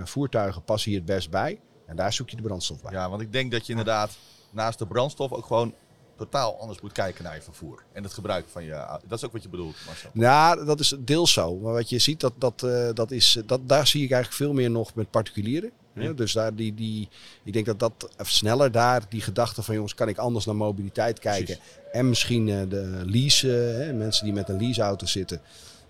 voertuigen 0.04 0.62
passen 0.64 0.90
hier 0.90 1.00
het 1.00 1.08
best 1.08 1.30
bij. 1.30 1.60
En 1.88 1.96
daar 1.96 2.12
zoek 2.12 2.30
je 2.30 2.36
de 2.36 2.42
brandstof 2.42 2.82
bij. 2.82 2.92
Ja, 2.92 3.10
want 3.10 3.22
ik 3.22 3.32
denk 3.32 3.50
dat 3.52 3.64
je 3.66 3.70
inderdaad 3.70 4.16
naast 4.50 4.78
de 4.78 4.86
brandstof 4.86 5.32
ook 5.32 5.46
gewoon 5.46 5.74
totaal 6.16 6.60
anders 6.60 6.80
moet 6.80 6.92
kijken 6.92 7.24
naar 7.24 7.34
je 7.34 7.42
vervoer. 7.42 7.82
En 7.92 8.02
het 8.02 8.12
gebruik 8.12 8.46
van 8.48 8.64
je 8.64 8.72
auto. 8.72 9.06
Dat 9.08 9.18
is 9.18 9.24
ook 9.24 9.32
wat 9.32 9.42
je 9.42 9.48
bedoelt, 9.48 9.76
Marcel. 9.86 10.10
Nou, 10.12 10.64
dat 10.64 10.80
is 10.80 10.94
deels 10.98 11.32
zo. 11.32 11.56
Maar 11.56 11.72
wat 11.72 11.88
je 11.88 11.98
ziet, 11.98 12.20
dat, 12.20 12.32
dat, 12.38 12.62
eh, 12.62 12.88
dat 12.94 13.10
is, 13.10 13.38
dat, 13.46 13.60
daar 13.68 13.86
zie 13.86 14.04
ik 14.04 14.10
eigenlijk 14.10 14.42
veel 14.42 14.52
meer 14.52 14.70
nog 14.70 14.94
met 14.94 15.10
particulieren. 15.10 15.70
Ja. 15.92 16.12
Dus 16.12 16.32
daar 16.32 16.54
die, 16.54 16.74
die, 16.74 17.08
ik 17.44 17.52
denk 17.52 17.66
dat 17.66 17.78
dat 17.78 18.08
sneller 18.22 18.72
daar, 18.72 19.02
die 19.08 19.20
gedachte 19.20 19.62
van 19.62 19.74
jongens, 19.74 19.94
kan 19.94 20.08
ik 20.08 20.18
anders 20.18 20.44
naar 20.44 20.56
mobiliteit 20.56 21.18
kijken. 21.18 21.58
En 21.92 22.08
misschien 22.08 22.48
eh, 22.48 22.60
de 22.68 23.02
lease, 23.04 23.66
eh, 23.68 23.76
hè, 23.86 23.92
mensen 23.92 24.24
die 24.24 24.32
met 24.34 24.48
een 24.48 24.58
leaseauto 24.60 25.06
zitten. 25.06 25.40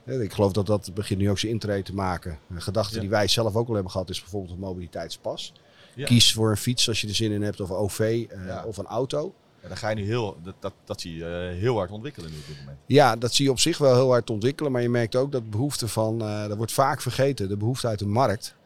Hè, 0.04 0.22
Ik 0.22 0.32
geloof 0.32 0.52
dat 0.52 0.66
dat 0.66 0.90
begint 0.94 1.20
nu 1.20 1.30
ook 1.30 1.38
zijn 1.38 1.52
intrede 1.52 1.82
te 1.82 1.94
maken. 1.94 2.38
Een 2.50 2.62
gedachte 2.62 2.94
Ja. 2.94 3.00
die 3.00 3.10
wij 3.10 3.28
zelf 3.28 3.54
ook 3.56 3.68
al 3.68 3.74
hebben 3.74 3.92
gehad 3.92 4.10
is 4.10 4.20
bijvoorbeeld 4.20 4.52
een 4.52 4.58
mobiliteitspas. 4.58 5.52
Ja. 5.98 6.04
Kies 6.06 6.32
voor 6.32 6.50
een 6.50 6.56
fiets 6.56 6.88
als 6.88 7.00
je 7.00 7.08
er 7.08 7.14
zin 7.14 7.32
in 7.32 7.42
hebt 7.42 7.60
of 7.60 7.70
een 7.70 7.76
OV 7.76 8.26
eh, 8.30 8.62
of 8.66 8.76
een 8.76 8.86
auto. 8.86 9.34
Ja, 9.62 9.68
dan 9.68 9.76
ga 9.76 9.88
je 9.88 9.96
nu 9.96 10.04
heel, 10.04 10.36
dat, 10.42 10.54
dat, 10.60 10.72
dat 10.84 11.00
zie 11.00 11.16
je 11.16 11.24
eh, 11.24 11.60
heel 11.60 11.76
hard 11.76 11.90
ontwikkelen 11.90 12.30
nu 12.30 12.36
op 12.36 12.46
dit 12.46 12.58
moment. 12.58 12.78
Ja, 12.86 13.16
dat 13.16 13.34
zie 13.34 13.44
je 13.44 13.50
op 13.50 13.58
zich 13.58 13.78
wel 13.78 13.94
heel 13.94 14.10
hard 14.10 14.30
ontwikkelen. 14.30 14.72
Maar 14.72 14.82
je 14.82 14.88
merkt 14.88 15.16
ook 15.16 15.32
dat 15.32 15.42
de 15.42 15.48
behoefte 15.48 15.88
van, 15.88 16.20
eh 16.20 16.48
dat 16.48 16.56
wordt 16.56 16.72
vaak 16.72 17.00
vergeten, 17.00 17.48
de 17.48 17.56
behoefte 17.56 17.86
uit 17.86 17.98
de 17.98 18.06
markt 18.06 18.56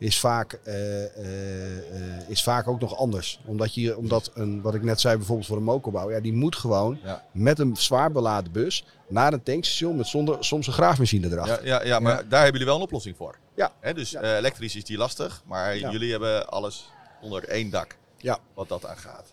is 0.00 0.20
vaak, 0.20 0.52
eh, 0.52 1.04
eh, 1.04 1.78
eh, 2.18 2.28
is 2.28 2.42
vaak 2.42 2.68
ook 2.68 2.80
nog 2.80 2.96
anders. 2.96 3.40
Omdat, 3.44 3.74
je, 3.74 3.96
omdat 3.96 4.30
een, 4.34 4.60
wat 4.62 4.74
ik 4.74 4.82
net 4.82 5.00
zei 5.00 5.16
bijvoorbeeld 5.16 5.46
voor 5.46 5.56
een 5.56 5.62
mokorbouw, 5.62 6.10
ja, 6.10 6.20
die 6.20 6.32
moet 6.32 6.56
gewoon 6.56 6.98
Ja. 7.02 7.24
met 7.32 7.58
een 7.58 7.76
zwaar 7.76 8.12
beladen 8.12 8.52
bus 8.52 8.84
naar 9.08 9.32
een 9.32 9.42
tankstation 9.42 9.96
met 9.96 10.06
zonder, 10.06 10.36
soms 10.44 10.66
een 10.66 10.72
graafmachine 10.72 11.30
erachter. 11.30 11.66
Ja, 11.66 11.80
ja, 11.80 11.86
ja, 11.86 11.98
maar 11.98 12.12
Ja. 12.12 12.22
daar 12.28 12.42
hebben 12.42 12.52
jullie 12.52 12.66
wel 12.66 12.76
een 12.76 12.82
oplossing 12.82 13.16
voor. 13.16 13.38
Ja. 13.54 13.72
Hè, 13.80 13.94
dus 13.94 14.14
elektrisch 14.14 14.76
is 14.76 14.84
die 14.84 14.96
lastig, 14.96 15.42
maar 15.46 15.76
jullie 15.78 16.10
hebben 16.10 16.48
alles 16.48 16.90
onder 17.20 17.44
één 17.48 17.70
dak. 17.70 17.96
Ja. 18.16 18.38
Wat 18.54 18.68
dat 18.68 18.86
aan 18.86 18.96
gaat. 18.96 19.32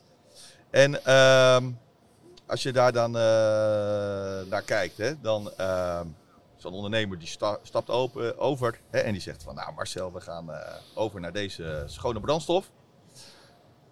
En 0.69 1.05
ehm, 1.05 1.69
als 2.45 2.63
je 2.63 2.71
daar 2.71 2.91
dan 2.91 3.11
naar 4.49 4.61
kijkt, 4.65 4.97
hè, 4.97 5.21
dan 5.21 5.51
ehm, 5.57 6.05
zo'n 6.57 6.73
ondernemer 6.73 7.19
die 7.19 7.27
sta- 7.27 7.57
stapt 7.61 7.89
open, 7.89 8.37
over 8.37 8.79
hè, 8.89 8.99
en 8.99 9.11
die 9.11 9.21
zegt 9.21 9.43
van 9.43 9.55
nou 9.55 9.73
Marcel, 9.73 10.13
we 10.13 10.21
gaan 10.21 10.51
eh, 10.51 10.73
over 10.95 11.19
naar 11.19 11.33
deze 11.33 11.83
schone 11.85 12.19
brandstof. 12.19 12.71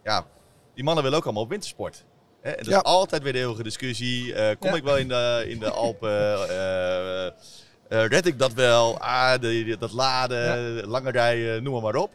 Ja, 0.04 0.26
die 0.74 0.84
mannen 0.84 1.04
willen 1.04 1.18
ook 1.18 1.24
allemaal 1.26 1.44
op 1.44 1.50
wintersport. 1.50 2.06
Hè? 2.42 2.50
En 2.52 2.58
dat 2.64 2.74
Ja. 2.74 2.78
is 2.78 2.84
altijd 2.84 3.24
weer 3.24 3.34
de 3.34 3.40
eeuwige 3.40 3.64
discussie. 3.64 4.34
Eh, 4.34 4.56
kom 4.60 4.70
Ja. 4.70 4.76
ik 4.76 4.84
wel 4.84 4.98
in 4.98 5.08
de, 5.08 5.46
in 5.48 5.60
de 5.60 5.70
Alpen? 5.72 6.38
Eh, 7.90 8.06
red 8.06 8.26
ik 8.26 8.40
dat 8.40 8.54
wel? 8.54 9.00
Ah, 9.00 9.40
de, 9.42 9.76
dat 9.80 9.92
laden, 9.92 10.86
lange 10.88 11.12
rijden, 11.12 11.64
noem 11.64 11.74
maar, 11.74 11.82
maar 11.82 11.96
op. 11.96 12.12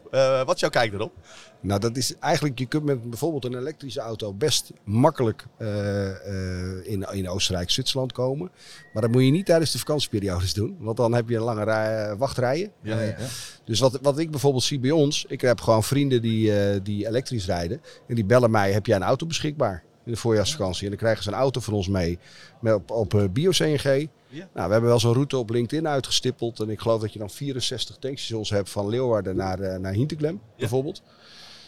Wat 0.47 0.55
is 0.55 0.61
jouw 0.61 0.71
kijk 0.71 0.93
erop? 0.93 1.13
Nou, 1.61 1.81
dat 1.81 1.97
is 1.97 2.15
eigenlijk, 2.19 2.59
je 2.59 2.67
kunt 2.67 2.85
met 2.85 3.11
bijvoorbeeld 3.11 3.45
een 3.45 3.59
elektrische 3.59 4.01
auto 4.01 4.33
best 4.33 4.73
makkelijk 4.85 5.47
eh, 5.57 6.09
eh, 6.09 6.87
in, 6.87 7.07
in 7.13 7.29
Oostenrijk, 7.29 7.71
Zwitserland 7.71 8.13
komen. 8.13 8.51
Maar 8.93 9.03
dat 9.03 9.11
moet 9.11 9.25
je 9.25 9.31
niet 9.31 9.47
tijdens 9.47 9.73
de 9.73 9.79
vakantieperiodes 9.79 10.55
doen, 10.55 10.77
want 10.79 10.97
dan 10.97 11.15
heb 11.15 11.29
je 11.29 11.37
een 11.37 11.43
lange 11.43 11.65
rij, 11.65 12.17
wachtrijen. 12.17 12.71
Ja, 12.83 13.01
ja. 13.01 13.17
Dus 13.65 13.81
wat, 13.81 13.99
wat 14.03 14.19
ik 14.19 14.31
bijvoorbeeld 14.31 14.63
zie 14.63 14.81
bij 14.81 14.91
ons, 14.91 15.25
ik 15.29 15.41
heb 15.41 15.61
gewoon 15.61 15.85
vrienden 15.85 16.23
die, 16.23 16.59
eh, 16.59 16.81
die 16.83 17.07
elektrisch 17.07 17.47
rijden. 17.47 17.81
En 18.07 18.15
die 18.15 18.25
bellen 18.25 18.51
mij, 18.51 18.73
heb 18.73 18.87
jij 18.87 18.97
een 18.97 19.03
auto 19.03 19.27
beschikbaar 19.27 19.83
in 20.05 20.13
de 20.13 20.19
voorjaarsvakantie? 20.19 20.83
En 20.83 20.89
dan 20.89 20.99
krijgen 20.99 21.23
ze 21.23 21.29
een 21.29 21.35
auto 21.35 21.61
van 21.61 21.75
ons 21.75 21.89
mee 21.89 22.19
met 22.61 22.75
op, 22.75 22.91
op 22.91 23.15
eh, 23.15 23.25
bio-CNG. 23.33 24.09
Ja. 24.29 24.49
Nou, 24.55 24.67
we 24.67 24.73
hebben 24.73 24.91
wel 24.91 25.01
zo'n 25.01 25.13
route 25.13 25.37
op 25.37 25.51
LinkedIn 25.51 25.89
uitgestippeld. 25.89 26.61
En 26.61 26.71
ik 26.71 26.81
geloof 26.81 27.01
dat 27.01 27.13
je 27.13 27.19
dan 27.19 27.31
64 27.31 27.97
tankstations 27.97 28.51
hebt 28.51 28.71
van 28.71 28.89
Leeuwarden 28.89 29.37
naar, 29.37 29.61
eh 29.61 29.79
naar 29.79 29.93
Hinterklem 29.93 30.41
bijvoorbeeld. 30.57 31.03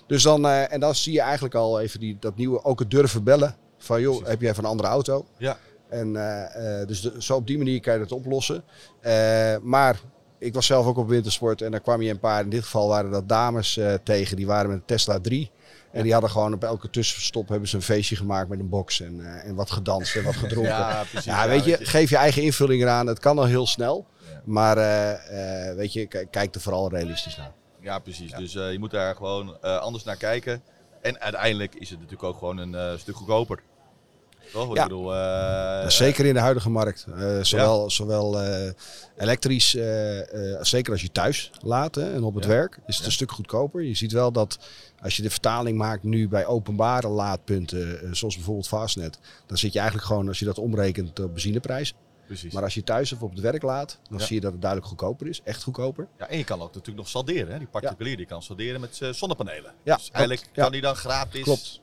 Dus 0.06 0.23
dan, 0.23 0.47
eh, 0.47 0.73
en 0.73 0.80
dan 0.80 0.94
zie 0.94 1.12
je 1.12 1.21
eigenlijk 1.21 1.54
al 1.54 1.80
even 1.80 2.00
die, 2.00 2.16
dat 2.21 2.37
nieuwe, 2.37 2.64
ook 2.64 2.78
het 2.78 2.90
durven 2.90 3.25
bellen. 3.25 3.56
Van 3.78 4.00
joh, 4.00 4.11
Precies. 4.11 4.30
heb 4.30 4.40
jij 4.40 4.54
van 4.54 4.64
een 4.64 4.71
andere 4.71 4.88
auto? 4.88 5.26
Ja. 5.38 5.59
En 5.88 6.16
eh, 6.16 6.80
eh, 6.80 6.88
dus 6.88 7.00
de- 7.00 7.14
zo 7.18 7.35
op 7.37 7.47
die 7.47 7.59
manier 7.59 7.80
kan 7.80 7.92
je 7.92 7.99
dat 7.99 8.12
oplossen. 8.12 8.64
Maar 9.62 10.00
ik 10.38 10.54
was 10.54 10.66
zelf 10.66 10.87
ook 10.87 10.97
op 10.97 11.09
wintersport 11.09 11.62
en 11.62 11.71
daar 11.71 11.80
kwam 11.80 12.02
je 12.02 12.11
een 12.11 12.18
paar. 12.18 12.42
In 12.42 12.50
dit 12.50 12.62
geval 12.62 12.88
waren 12.88 13.11
dat 13.11 13.28
dames 13.28 13.80
tegen. 14.04 14.37
Die 14.37 14.47
waren 14.47 14.68
met 14.71 14.78
een 14.78 14.85
Tesla 14.85 15.21
3. 15.21 15.50
En 15.92 16.02
die 16.02 16.12
hadden 16.12 16.30
gewoon 16.30 16.52
op 16.54 16.64
elke 16.64 16.90
tussenstop 16.90 17.49
hebben 17.49 17.68
ze 17.68 17.76
een 17.76 17.82
feestje 17.82 18.16
gemaakt 18.16 18.49
met 18.49 18.59
een 18.59 18.68
box. 18.68 19.00
En, 19.00 19.42
en 19.44 19.54
wat 19.54 19.71
gedanst 19.71 20.16
en 20.16 20.25
wat 20.25 20.37
gedronken. 20.44 20.73
Ja, 20.73 20.88
Ja, 20.90 21.04
precies. 21.11 21.44
weet 21.47 21.64
je, 21.64 21.78
geef 21.87 22.11
je 22.11 22.16
eigen 22.16 22.42
invulling 22.42 22.82
eraan. 22.82 23.06
Het 23.06 23.18
kan 23.18 23.38
al 23.38 23.44
heel 23.44 23.66
snel. 23.66 24.06
Ja. 24.32 24.40
Maar 24.44 24.76
weet 25.76 25.92
je, 25.92 26.06
kijk 26.30 26.54
er 26.54 26.61
vooral 26.61 26.90
realistisch 26.90 27.37
naar. 27.37 27.52
Ja, 27.82 27.98
precies. 27.98 28.32
Dus 28.32 28.54
eh, 28.54 28.72
je 28.72 28.78
moet 28.78 28.90
daar 28.90 29.16
gewoon 29.16 29.56
eh, 29.60 29.78
anders 29.78 30.04
naar 30.04 30.16
kijken. 30.16 30.62
En 31.00 31.20
uiteindelijk 31.20 31.74
is 31.74 31.90
het 31.90 31.98
natuurlijk 31.98 32.28
ook 32.28 32.38
gewoon 32.38 32.58
een 32.58 32.74
eh, 32.74 32.98
stuk 32.98 33.16
goedkoper. 33.16 33.62
Toch? 34.52 34.76
Ik 34.76 34.82
bedoel, 34.82 35.12
Zeker 35.90 36.26
in 36.26 36.34
de 36.34 36.40
huidige 36.40 36.70
markt. 36.70 37.06
Zowel 37.42 37.90
zowel 37.90 38.40
elektrisch, 39.16 39.70
zeker 40.60 40.92
als 40.92 41.00
je 41.02 41.12
thuis 41.12 41.50
laat 41.62 41.94
hè, 41.94 42.12
en 42.14 42.22
op 42.22 42.34
het 42.34 42.44
Ja. 42.44 42.50
werk, 42.50 42.78
is 42.86 42.96
het 42.96 43.06
een 43.06 43.12
stuk 43.12 43.30
goedkoper. 43.30 43.82
Je 43.82 43.94
ziet 43.94 44.12
wel 44.12 44.32
dat 44.32 44.58
als 45.02 45.16
je 45.16 45.22
de 45.22 45.30
vertaling 45.30 45.78
maakt 45.78 46.02
nu 46.02 46.28
bij 46.28 46.46
openbare 46.46 47.08
laadpunten, 47.08 48.16
zoals 48.16 48.34
bijvoorbeeld 48.34 48.68
Fastnet, 48.68 49.18
dan 49.46 49.58
zit 49.58 49.72
je 49.72 49.78
eigenlijk 49.78 50.08
gewoon, 50.08 50.28
als 50.28 50.38
je 50.38 50.44
dat 50.44 50.58
omrekent, 50.58 51.20
op 51.20 51.32
benzineprijs. 51.32 51.94
Precies. 52.32 52.52
Maar 52.52 52.62
als 52.62 52.74
je 52.74 52.82
thuis 52.84 53.12
of 53.12 53.22
op 53.22 53.30
het 53.30 53.40
werk 53.40 53.62
laat, 53.62 53.98
dan 54.08 54.18
Ja. 54.18 54.24
zie 54.24 54.34
je 54.34 54.40
dat 54.40 54.52
het 54.52 54.60
duidelijk 54.60 54.90
goedkoper 54.90 55.26
is. 55.26 55.40
Echt 55.44 55.62
goedkoper. 55.62 56.08
Ja, 56.18 56.28
en 56.28 56.38
je 56.38 56.44
kan 56.44 56.60
ook 56.60 56.66
natuurlijk 56.68 56.96
nog 56.96 57.08
salderen. 57.08 57.52
Hè? 57.52 57.58
Die 57.58 57.66
particulier 57.66 58.16
die 58.16 58.26
kan 58.26 58.42
salderen 58.42 58.80
met 58.80 59.00
eh, 59.00 59.10
zonnepanelen. 59.10 59.72
Ja, 59.82 59.96
dus 59.96 60.10
eigenlijk 60.10 60.40
klopt. 60.42 60.56
Ja. 60.56 60.62
kan 60.62 60.72
die 60.72 60.80
dan 60.80 60.96
gratis. 60.96 61.42
Klopt. 61.42 61.80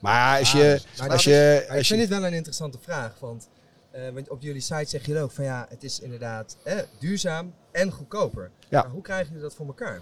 Maar 0.00 0.38
als 0.38 0.54
Ah, 0.54 0.60
je... 0.60 0.80
Maar 0.98 1.10
als 1.10 1.24
dat 1.24 1.34
je, 1.34 1.60
ik 1.64 1.70
als 1.70 1.88
je 1.88 1.94
vind 1.94 2.08
dit 2.08 2.18
wel 2.18 2.26
een 2.26 2.34
interessante 2.34 2.78
vraag. 2.80 3.18
Want, 3.18 3.48
eh, 3.90 4.08
want 4.10 4.28
op 4.28 4.42
jullie 4.42 4.60
site 4.60 4.84
zeg 4.88 5.06
je 5.06 5.18
ook 5.20 5.30
van 5.32 5.44
ja, 5.44 5.66
het 5.68 5.84
is 5.84 6.00
inderdaad 6.00 6.56
eh, 6.64 6.78
duurzaam 6.98 7.54
en 7.72 7.90
goedkoper. 7.90 8.50
Ja. 8.68 8.82
Maar 8.82 8.90
hoe 8.90 9.02
krijgen 9.02 9.26
jullie 9.26 9.42
dat 9.42 9.54
voor 9.54 9.66
elkaar? 9.66 10.00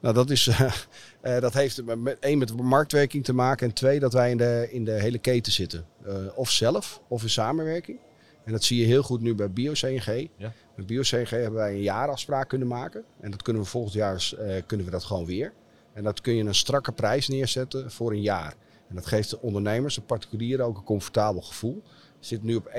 Nou, 0.00 0.14
dat, 0.14 0.30
is, 0.30 0.46
eh, 0.48 0.72
eh, 1.20 1.40
dat 1.42 1.54
heeft 1.54 1.84
met, 1.84 2.18
één 2.18 2.38
met 2.38 2.56
marktwerking 2.56 3.24
te 3.24 3.32
maken 3.32 3.66
en 3.68 3.74
twee 3.74 4.00
dat 4.00 4.12
wij 4.12 4.30
in 4.30 4.36
de, 4.36 4.68
in 4.70 4.84
de 4.84 4.92
hele 4.92 5.18
keten 5.18 5.52
zitten. 5.52 5.86
Eh, 6.04 6.14
of 6.34 6.50
zelf 6.50 7.00
of 7.08 7.22
in 7.22 7.30
samenwerking. 7.30 7.98
En 8.44 8.52
dat 8.52 8.64
zie 8.64 8.80
je 8.80 8.86
heel 8.86 9.02
goed 9.02 9.20
nu 9.20 9.34
bij 9.34 9.50
BioCNG. 9.50 10.28
Ja. 10.36 10.52
Met 10.76 10.86
BioCNG 10.86 11.28
hebben 11.28 11.60
wij 11.60 11.72
een 11.72 11.82
jaarafspraak 11.82 12.48
kunnen 12.48 12.68
maken. 12.68 13.04
En 13.20 13.30
dat 13.30 13.42
kunnen 13.42 13.62
we 13.62 13.68
volgend 13.68 13.94
jaar 13.94 14.32
eh, 14.38 14.62
kunnen 14.66 14.86
we 14.86 14.92
dat 14.92 15.04
gewoon 15.04 15.26
weer. 15.26 15.52
En 15.92 16.02
dat 16.02 16.20
kun 16.20 16.34
je 16.34 16.44
een 16.44 16.54
strakke 16.54 16.92
prijs 16.92 17.28
neerzetten 17.28 17.90
voor 17.90 18.12
een 18.12 18.22
jaar. 18.22 18.54
En 18.88 18.94
dat 18.94 19.06
geeft 19.06 19.30
de 19.30 19.40
ondernemers, 19.40 19.94
de 19.94 20.00
particulieren 20.00 20.66
ook 20.66 20.76
een 20.76 20.84
comfortabel 20.84 21.40
gevoel. 21.40 21.82
Zit 22.18 22.42
nu 22.42 22.54
op 22.54 22.66
1,74, 22.66 22.72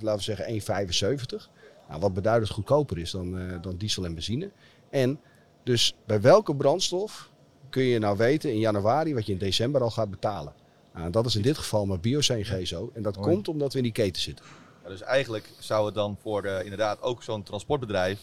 laten 0.00 0.16
we 0.16 0.22
zeggen 0.22 0.46
1,75. 0.46 1.48
Nou, 1.88 2.00
wat 2.00 2.14
beduidend 2.14 2.50
goedkoper 2.50 2.98
is 2.98 3.10
dan, 3.10 3.38
eh, 3.38 3.62
dan 3.62 3.76
diesel 3.76 4.04
en 4.04 4.14
benzine. 4.14 4.50
En 4.90 5.20
dus 5.62 5.94
bij 6.06 6.20
welke 6.20 6.56
brandstof 6.56 7.30
kun 7.70 7.82
je 7.82 7.98
nou 7.98 8.16
weten 8.16 8.52
in 8.52 8.58
januari 8.58 9.14
wat 9.14 9.26
je 9.26 9.32
in 9.32 9.38
december 9.38 9.82
al 9.82 9.90
gaat 9.90 10.10
betalen? 10.10 10.52
Nou, 11.00 11.12
dat 11.12 11.26
is 11.26 11.36
in 11.36 11.42
dit 11.42 11.58
geval 11.58 11.86
met 11.86 12.00
bio-CNG 12.00 12.66
zo. 12.66 12.90
En 12.94 13.02
dat 13.02 13.16
komt 13.16 13.48
omdat 13.48 13.72
we 13.72 13.78
in 13.78 13.84
die 13.84 13.92
keten 13.92 14.22
zitten. 14.22 14.44
Ja, 14.82 14.88
dus 14.88 15.00
eigenlijk 15.02 15.48
zou 15.58 15.86
het 15.86 15.94
dan 15.94 16.16
voor 16.22 16.44
eh, 16.44 16.62
inderdaad 16.62 17.02
ook 17.02 17.22
zo'n 17.22 17.42
transportbedrijf 17.42 18.18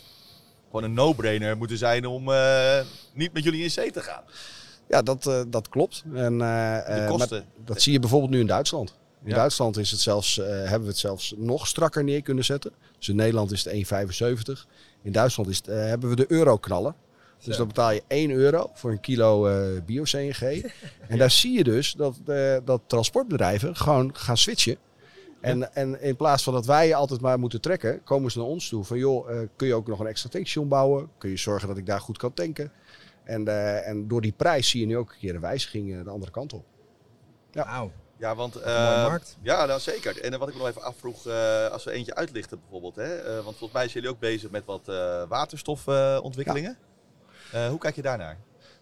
gewoon 0.65 0.83
een 0.83 0.93
no-brainer 0.93 1.57
moeten 1.57 1.77
zijn 1.77 2.05
om 2.05 2.31
eh, 2.31 2.79
niet 3.13 3.33
met 3.33 3.43
jullie 3.43 3.63
in 3.63 3.71
zee 3.71 3.91
te 3.91 4.01
gaan. 4.01 4.23
Ja, 4.87 5.01
dat, 5.01 5.25
eh, 5.27 5.41
dat 5.47 5.69
klopt. 5.69 6.03
En, 6.13 6.33
eh, 6.33 6.39
De 6.39 6.81
eh, 6.83 6.97
maar 6.97 7.07
kosten. 7.07 7.45
dat 7.65 7.81
zie 7.81 7.91
je 7.93 7.99
bijvoorbeeld 7.99 8.31
nu 8.31 8.39
in 8.39 8.47
Duitsland. 8.47 8.93
In 9.23 9.29
Ja. 9.29 9.35
Duitsland 9.35 9.77
is 9.77 9.91
het 9.91 9.99
zelfs, 9.99 10.39
eh, 10.39 10.45
hebben 10.47 10.81
we 10.81 10.87
het 10.87 10.97
zelfs 10.97 11.33
nog 11.37 11.67
strakker 11.67 12.03
neer 12.03 12.21
kunnen 12.21 12.45
zetten. 12.45 12.71
Dus 12.97 13.07
in 13.07 13.15
Nederland 13.15 13.51
is 13.51 13.63
het 13.63 13.73
1,75. 13.73 14.67
In 15.01 15.11
Duitsland 15.11 15.49
is 15.49 15.57
het, 15.57 15.65
hebben 15.65 16.09
we 16.09 16.15
de 16.15 16.25
euroknallen. 16.31 16.95
Dus 17.43 17.57
dan 17.57 17.67
betaal 17.67 17.91
je 17.91 18.03
1 18.07 18.31
euro 18.31 18.69
voor 18.73 18.91
een 18.91 18.99
kilo 18.99 19.47
eh 19.47 19.81
bio-CNG. 19.85 20.41
En 21.07 21.17
daar 21.17 21.31
zie 21.31 21.57
je 21.57 21.63
dus 21.63 21.91
dat, 21.91 22.15
eh, 22.25 22.57
dat 22.65 22.81
transportbedrijven 22.87 23.75
gewoon 23.75 24.15
gaan 24.15 24.37
switchen. 24.37 24.77
En, 25.41 25.75
en 25.75 26.01
in 26.01 26.15
plaats 26.15 26.43
van 26.43 26.53
dat 26.53 26.65
wij 26.65 26.95
altijd 26.95 27.21
maar 27.21 27.39
moeten 27.39 27.61
trekken, 27.61 28.03
komen 28.03 28.31
ze 28.31 28.37
naar 28.37 28.47
ons 28.47 28.69
toe. 28.69 28.83
Van 28.83 28.97
joh, 28.97 29.31
eh, 29.31 29.47
kun 29.55 29.67
je 29.67 29.73
ook 29.73 29.87
nog 29.87 29.99
een 29.99 30.07
extra 30.07 30.29
tankstation 30.29 30.67
bouwen? 30.67 31.09
Kun 31.17 31.29
je 31.29 31.37
zorgen 31.37 31.67
dat 31.67 31.77
ik 31.77 31.85
daar 31.85 32.01
goed 32.01 32.17
kan 32.17 32.33
tanken? 32.33 32.71
En, 33.23 33.47
eh, 33.47 33.87
en 33.87 34.07
door 34.07 34.21
die 34.21 34.31
prijs 34.31 34.69
zie 34.69 34.79
je 34.79 34.85
nu 34.85 34.97
ook 34.97 35.11
een 35.11 35.17
keer 35.19 35.35
een 35.35 35.41
wijziging 35.41 36.03
de 36.03 36.09
andere 36.09 36.31
kant 36.31 36.53
op. 36.53 36.65
Ja. 37.51 37.65
Wauw, 37.65 37.91
Ja, 38.17 38.35
want... 38.35 38.55
een 38.55 38.61
mooie 38.61 38.95
eh, 38.95 39.07
markt. 39.07 39.37
Ja, 39.41 39.65
nou 39.65 39.79
zeker. 39.79 40.21
En 40.21 40.39
wat 40.39 40.47
ik 40.47 40.53
me 40.53 40.59
nog 40.59 40.69
even 40.69 40.81
afvroeg, 40.83 41.27
eh, 41.27 41.67
als 41.67 41.83
we 41.83 41.91
eentje 41.91 42.15
uitlichten 42.15 42.59
bijvoorbeeld. 42.59 42.95
Hè? 42.95 43.15
eh, 43.15 43.33
want 43.33 43.57
volgens 43.57 43.71
mij 43.71 43.81
zijn 43.81 43.93
jullie 43.93 44.09
ook 44.09 44.19
bezig 44.19 44.49
met 44.49 44.65
wat 44.65 44.87
eh 44.89 45.23
waterstofontwikkelingen. 45.27 46.71
Eh, 46.71 46.96
hoe 47.69 47.79
kijk 47.79 47.95
je 47.95 48.01
daarnaar? 48.01 48.37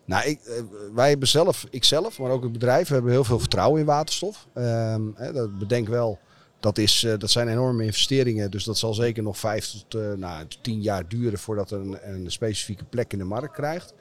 Nou, 0.05 0.27
ik, 0.27 0.39
eh, 0.41 0.61
wij 0.93 1.09
hebben 1.09 1.27
zelf, 1.27 1.65
ikzelf, 1.69 2.19
maar 2.19 2.31
ook 2.31 2.43
het 2.43 2.51
bedrijf, 2.51 2.87
we 2.87 2.93
hebben 2.93 3.11
heel 3.11 3.23
veel 3.23 3.39
vertrouwen 3.39 3.79
in 3.79 3.85
waterstof. 3.85 4.47
Ehm, 4.53 5.01
hè, 5.15 5.33
dat 5.33 5.57
bedenk 5.59 5.87
wel, 5.87 6.19
dat, 6.59 6.77
is, 6.77 7.03
eh, 7.03 7.17
dat 7.17 7.31
zijn 7.31 7.47
enorme 7.47 7.83
investeringen. 7.83 8.51
Dus 8.51 8.63
dat 8.63 8.77
zal 8.77 8.93
zeker 8.93 9.23
nog 9.23 9.37
vijf 9.37 9.67
tot 9.67 10.01
eh, 10.01 10.13
nou, 10.13 10.45
tien 10.61 10.81
jaar 10.81 11.07
duren 11.07 11.39
voordat 11.39 11.71
er 11.71 11.79
een, 11.79 11.97
een 12.03 12.31
specifieke 12.31 12.83
plek 12.83 13.13
in 13.13 13.17
de 13.17 13.23
markt 13.23 13.53
krijgt. 13.53 13.93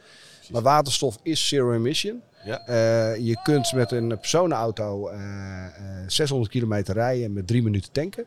Maar 0.52 0.62
waterstof 0.62 1.18
is 1.22 1.48
zero 1.48 1.72
emission. 1.72 2.22
Ja. 2.44 2.66
Eh, 2.66 3.16
je 3.16 3.40
kunt 3.42 3.72
met 3.72 3.92
een 3.92 4.08
personenauto 4.08 5.08
eh, 5.08 5.66
eh, 5.66 5.72
600 6.06 6.50
kilometer 6.50 6.94
rijden 6.94 7.32
met 7.32 7.46
drie 7.46 7.62
minuten 7.62 7.92
tanken. 7.92 8.24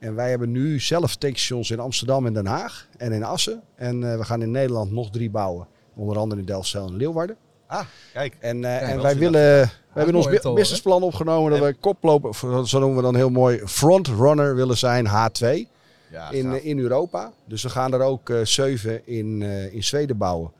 En 0.00 0.14
wij 0.14 0.30
hebben 0.30 0.50
nu 0.50 0.80
zelf 0.80 1.16
tankstations 1.16 1.70
in 1.70 1.80
Amsterdam 1.80 2.26
en 2.26 2.32
Den 2.32 2.46
Haag 2.46 2.88
en 2.96 3.12
in 3.12 3.24
Assen. 3.24 3.62
En 3.74 4.12
eh, 4.12 4.18
we 4.18 4.24
gaan 4.24 4.42
in 4.42 4.50
Nederland 4.50 4.92
nog 4.92 5.10
drie 5.10 5.30
bouwen. 5.30 5.66
Onder 5.94 6.18
andere 6.18 6.40
in 6.40 6.46
Delfzijl 6.46 6.86
en 6.86 6.96
Leeuwarden. 6.96 7.36
Ah, 7.66 7.84
kijk. 8.12 8.36
En, 8.40 8.64
eh, 8.64 8.90
en 8.90 9.02
wij 9.02 9.16
willen, 9.16 9.60
we 9.60 9.70
hebben 9.92 10.14
ons 10.14 10.28
businessplan 10.28 11.02
opgenomen 11.02 11.50
dat 11.50 11.60
we 11.60 11.74
koploper, 11.80 12.34
zo 12.68 12.78
noemen 12.78 12.96
we 12.96 13.02
dan 13.02 13.16
heel 13.16 13.30
mooi, 13.30 13.60
frontrunner 13.66 14.54
willen 14.54 14.76
zijn 14.76 15.06
H2. 15.06 15.68
Ja, 16.10 16.30
in, 16.30 16.54
eh, 16.54 16.64
in 16.64 16.78
Europa. 16.78 17.32
Dus 17.44 17.62
we 17.62 17.68
gaan 17.68 17.92
er 17.92 18.00
ook 18.00 18.32
zeven 18.42 19.06
in, 19.06 19.42
in 19.72 19.84
Zweden 19.84 20.16
bouwen. 20.16 20.52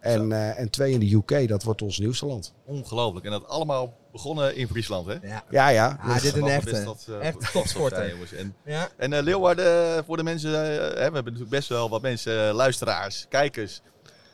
En, 0.00 0.56
en 0.56 0.70
twee 0.70 0.92
in 0.92 1.00
de 1.00 1.14
UK, 1.14 1.48
dat 1.48 1.62
wordt 1.62 1.82
ons 1.82 1.98
nieuwste 1.98 2.26
land. 2.26 2.54
Ongelooflijk. 2.64 3.24
En 3.26 3.30
dat 3.30 3.48
allemaal 3.48 3.94
begonnen 4.12 4.56
in 4.56 4.68
Friesland, 4.68 5.06
hè? 5.06 5.12
Ja, 5.22 5.44
Ja, 5.50 5.68
ja. 5.68 5.98
Ah, 6.00 6.12
Dus- 6.14 6.22
dit 6.22 6.34
een 6.34 6.40
Wat 6.40 6.50
echte, 6.50 6.70
is 6.70 6.84
dat, 6.84 7.06
eh, 7.08 7.26
echt 7.26 7.36
topsporter. 7.52 8.10
jongens. 8.10 8.32
En, 8.32 8.54
ja. 8.64 8.88
en 8.96 9.12
eh, 9.12 9.22
Leeuwarden, 9.22 10.04
voor 10.04 10.16
de 10.16 10.22
mensen, 10.22 10.50
eh, 10.50 10.78
hè, 10.78 10.94
we 10.94 11.00
hebben 11.00 11.24
natuurlijk 11.24 11.50
best 11.50 11.68
wel 11.68 11.88
wat 11.88 12.02
mensen, 12.02 12.48
eh, 12.48 12.54
luisteraars, 12.54 13.26
kijkers 13.28 13.82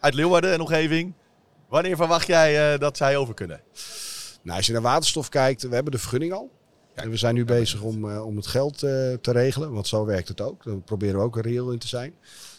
uit 0.00 0.14
Leeuwarden 0.14 0.52
en 0.52 0.60
omgeving. 0.60 1.12
Wanneer 1.68 1.96
verwacht 1.96 2.26
jij 2.26 2.72
eh, 2.74 2.78
dat 2.80 2.96
zij 2.96 3.16
over 3.16 3.34
kunnen? 3.34 3.60
Nou, 4.42 4.56
als 4.56 4.66
je 4.66 4.72
naar 4.72 4.82
waterstof 4.82 5.28
kijkt, 5.28 5.62
we 5.62 5.74
hebben 5.74 5.92
de 5.92 5.98
vergunning 5.98 6.32
al. 6.32 6.50
En 6.94 7.10
we 7.10 7.16
zijn 7.16 7.34
nu 7.34 7.44
bezig 7.44 7.80
om, 7.80 8.10
eh, 8.10 8.26
om 8.26 8.36
het 8.36 8.46
geld 8.46 8.74
eh, 8.82 8.90
te 9.20 9.32
regelen, 9.32 9.72
want 9.72 9.86
zo 9.86 10.04
werkt 10.04 10.28
het 10.28 10.40
ook. 10.40 10.64
Daar 10.64 10.76
proberen 10.76 11.16
we 11.18 11.24
ook 11.24 11.40
reëel 11.40 11.70
in 11.70 11.78
te 11.78 11.88
zijn. 11.88 12.14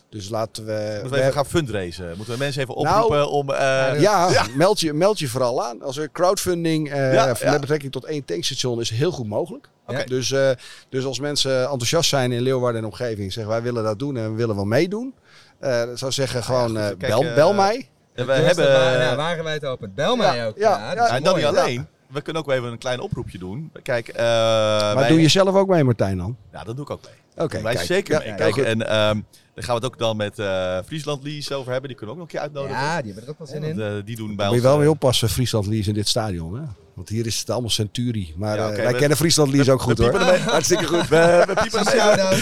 Dus 0.10 0.30
laten 0.30 0.66
we... 0.66 0.88
Moeten 0.92 1.10
we 1.10 1.16
we 1.16 1.22
even 1.22 1.34
gaan 1.34 1.46
fundraisen? 1.46 2.08
Moeten 2.16 2.34
we 2.34 2.40
mensen 2.40 2.62
even 2.62 2.84
Nou, 2.84 3.04
oproepen 3.04 3.30
om... 3.32 3.50
eh, 3.50 4.00
ja, 4.02 4.46
Meld, 4.56 4.80
je, 4.80 4.94
meld 4.94 5.20
je 5.20 5.28
vooral 5.28 5.64
aan. 5.66 5.82
Als 5.82 5.98
er 5.98 6.12
crowdfunding 6.12 6.92
eh, 6.92 7.14
Ja, 7.14 7.26
met 7.26 7.40
ja. 7.40 7.60
betrekking 7.60 7.92
tot 7.92 8.06
één 8.06 8.26
tankstation 8.26 8.80
is 8.80 8.90
heel 8.90 9.12
goed 9.12 9.28
mogelijk. 9.28 9.70
Dus, 10.06 10.32
eh, 10.32 10.50
dus 10.90 11.06
als 11.06 11.20
mensen 11.20 11.62
enthousiast 11.62 12.10
zijn 12.10 12.32
in 12.32 12.42
Leeuwarden 12.42 12.82
en 12.82 12.88
omgeving, 12.88 13.34
zeggen 13.34 13.52
wij 13.54 13.62
willen 13.62 13.84
dat 13.84 14.00
doen 14.00 14.18
en 14.18 14.30
we 14.32 14.36
willen 14.38 14.56
wel 14.56 14.66
meedoen. 14.66 15.14
Eh 15.60 15.86
dat 15.86 16.00
zou 16.00 16.12
zeggen 16.12 16.44
gewoon 16.44 16.68
goed, 16.70 16.98
kijk, 16.98 16.98
bel, 17.12 17.34
bel 17.36 17.54
mij. 17.54 17.90
en 18.14 18.26
we 18.26 18.34
hebben... 18.34 19.16
waren 19.18 19.44
wij 19.44 19.54
het 19.54 19.66
open. 19.66 19.92
Bel 19.96 20.16
mij 20.16 20.48
ook. 20.48 20.58
ja, 20.58 20.70
Ja, 20.70 20.88
dat 20.88 20.98
ja, 20.98 21.04
is 21.04 21.10
Ja, 21.10 21.16
en 21.16 21.24
dan 21.24 21.34
mooi. 21.34 21.46
niet 21.48 21.58
alleen. 21.58 21.88
We 22.12 22.22
kunnen 22.22 22.42
ook 22.42 22.48
wel 22.48 22.58
even 22.58 22.72
een 22.72 22.78
klein 22.78 23.00
oproepje 23.00 23.38
doen. 23.38 23.72
Kijk, 23.84 24.08
eh 24.08 24.24
Maar 24.26 24.96
wij- 24.96 25.08
doe 25.08 25.22
je 25.22 25.28
zelf 25.28 25.56
ook 25.56 25.68
mee 25.68 25.84
Martijn 25.84 26.18
dan? 26.18 26.38
Ja, 26.52 26.64
dat 26.64 26.76
doe 26.76 26.86
ik 26.86 26.92
ook 26.92 27.02
mee. 27.06 27.46
Oké, 27.46 27.62
wij 27.62 27.74
kijk. 27.74 27.86
zeker 27.86 28.14
Ja, 28.14 28.20
mee. 28.20 28.28
ja, 28.28 28.36
Kijk, 28.36 28.58
en 28.58 28.88
ehm 28.90 29.20
daar 29.58 29.66
gaan 29.66 29.76
we 29.80 29.86
het 29.86 29.94
ook 29.94 30.00
dan 30.00 30.18
met 30.18 30.40
eh 30.40 30.78
Friesland 30.86 31.24
Lease 31.24 31.56
over 31.56 31.72
hebben. 31.72 31.90
Die 31.90 31.98
kunnen 31.98 32.16
we 32.16 32.22
ook 32.22 32.28
nog 32.28 32.42
een 32.42 32.52
keer 32.52 32.60
uitnodigen. 32.60 32.78
Ja, 32.84 33.02
die 33.02 33.06
hebben 33.14 33.24
er 33.24 33.30
ook 33.30 33.38
wel 33.38 33.48
zin 33.48 33.62
Want, 33.62 33.74
in. 33.78 33.98
eh, 33.98 34.06
die 34.06 34.16
doen 34.16 34.36
bij 34.36 34.46
Moet 34.46 34.54
ons... 34.54 34.56
je 34.56 34.62
wel 34.68 34.74
eh, 34.74 34.80
mee 34.80 34.90
oppassen, 34.90 35.30
Friesland 35.30 35.68
Lease 35.68 35.90
in 35.90 35.96
dit 35.96 36.08
stadion. 36.08 36.56
Hè? 36.60 36.64
Want 36.94 37.10
hier 37.10 37.26
is 37.26 37.40
het 37.40 37.50
allemaal 37.50 37.70
Centurie. 37.70 38.34
Maar 38.38 38.58
Ja, 38.58 38.70
eh, 38.70 38.76
wij 38.76 38.92
we- 38.92 38.98
kennen 38.98 39.18
Friesland 39.18 39.52
Lease 39.52 39.72
ook 39.72 39.82
goed 39.82 39.98
we 39.98 40.04
hoor. 40.04 40.14
ermee. 40.20 40.40
Hartstikke 40.56 40.86
goed. 40.88 41.08
We, 41.08 41.44
we, 41.48 41.54
piepen 41.62 41.80
ermee, 41.86 42.42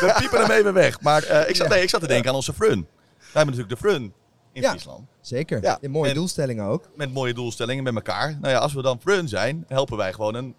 we 0.00 0.14
piepen 0.18 0.38
ermee 0.40 0.62
weer 0.62 0.72
weg. 0.72 1.00
Maar 1.00 1.22
eh, 1.22 1.48
ik, 1.48 1.56
zat, 1.56 1.68
nee, 1.68 1.82
ik 1.82 1.88
zat 1.88 2.00
te 2.00 2.06
denken 2.06 2.28
aan 2.30 2.36
onze 2.36 2.52
frun. 2.52 2.86
Wij 3.18 3.42
hebben 3.42 3.54
natuurlijk 3.56 3.80
de 3.82 3.88
frun 3.88 4.12
in 4.52 4.62
Ja. 4.62 4.70
Friesland. 4.70 5.06
Zeker. 5.20 5.62
Ja. 5.62 5.78
Mooie 5.88 6.08
En- 6.08 6.14
doelstellingen 6.14 6.64
ook. 6.64 6.88
Met 6.96 7.12
mooie 7.12 7.34
doelstellingen 7.34 7.84
met 7.84 7.94
elkaar. 7.94 8.38
Nou 8.40 8.52
ja, 8.52 8.58
als 8.58 8.72
we 8.72 8.82
dan 8.82 9.00
frun 9.00 9.28
zijn, 9.28 9.64
helpen 9.68 9.96
wij 9.96 10.12
gewoon 10.12 10.34
een, 10.34 10.54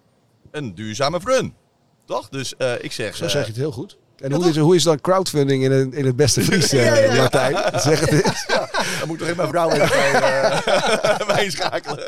een 0.51 0.75
duurzame 0.75 1.21
frun. 1.21 1.53
Toch? 2.05 2.29
Dus 2.29 2.55
eh, 2.57 2.73
ik 2.83 2.91
zeg... 2.91 3.15
Zo 3.15 3.27
zeg 3.27 3.41
je 3.41 3.47
het 3.47 3.57
heel 3.57 3.71
goed. 3.71 3.97
En 4.25 4.31
hoe 4.31 4.49
is, 4.49 4.57
hoe 4.57 4.75
is 4.75 4.83
dan 4.83 5.01
crowdfunding 5.01 5.63
in, 5.63 5.71
het- 5.71 5.93
in 5.93 6.05
het 6.05 6.15
beste 6.15 6.41
Fries, 6.45 6.71
eh, 6.71 6.85
Ja, 6.85 6.95
ja, 6.95 7.13
ja. 7.13 7.15
Martijn? 7.21 7.55
Zeg 7.81 7.99
het 7.99 8.11
eens. 8.11 8.45
dan 8.99 9.07
moet 9.07 9.17
toch 9.17 9.27
even 9.27 9.37
mijn 9.37 9.49
vrouw 9.49 9.69
even 9.71 9.87
bij, 9.89 10.11
eh, 10.13 11.27
bij 11.35 11.43
inschakelen. 11.45 12.03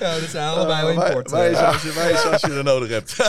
Ja, 0.00 0.18
dat 0.20 0.28
zijn 0.30 0.48
allebei 0.48 0.84
wel 0.86 0.96
wij, 0.96 1.06
import. 1.08 1.30
wij, 1.30 1.52
eh. 1.52 1.68
als 1.72 1.82
je, 1.82 1.92
wij 1.92 2.12
is 2.12 2.24
als 2.26 2.40
je 2.40 2.52
er 2.52 2.64
nodig 2.64 2.88
hebt. 2.88 3.16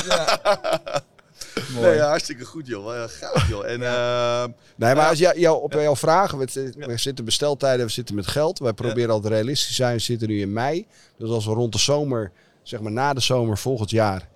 Mooi. 1.74 1.86
Nee, 1.88 1.96
ja, 1.96 2.08
hartstikke 2.08 2.46
goed 2.46 2.68
joh. 2.68 2.96
Eh, 2.96 3.04
Gaaf 3.10 3.50
joh. 3.50 3.66
En 3.66 3.82
ehm, 3.84 4.50
Nee, 4.76 4.96
maar 4.96 5.08
als 5.10 5.20
jou, 5.20 5.40
jou, 5.40 5.62
op 5.62 5.74
jouw 5.74 5.96
vragen, 5.96 6.38
we, 6.38 6.46
zitten- 6.50 6.88
we 6.88 6.98
zitten 6.98 7.26
besteltijden, 7.26 7.86
we 7.86 7.92
zitten 7.92 8.16
met 8.16 8.28
geld. 8.28 8.60
Wij 8.60 8.74
proberen 8.74 9.10
altijd 9.10 9.34
realistisch 9.34 9.68
te 9.68 9.74
zijn. 9.74 9.96
We 9.96 10.02
zitten 10.02 10.28
nu 10.28 10.42
in 10.42 10.54
mei. 10.54 10.88
Dus 11.18 11.30
als 11.30 11.46
we 11.46 11.52
rond 11.54 11.72
de 11.72 11.80
zomer, 11.80 12.32
zeg 12.64 12.80
maar 12.80 12.92
na 12.92 13.14
de 13.14 13.20
zomer 13.22 13.58
volgend 13.58 13.90
jaar, 13.90 14.18
eh, 14.22 14.28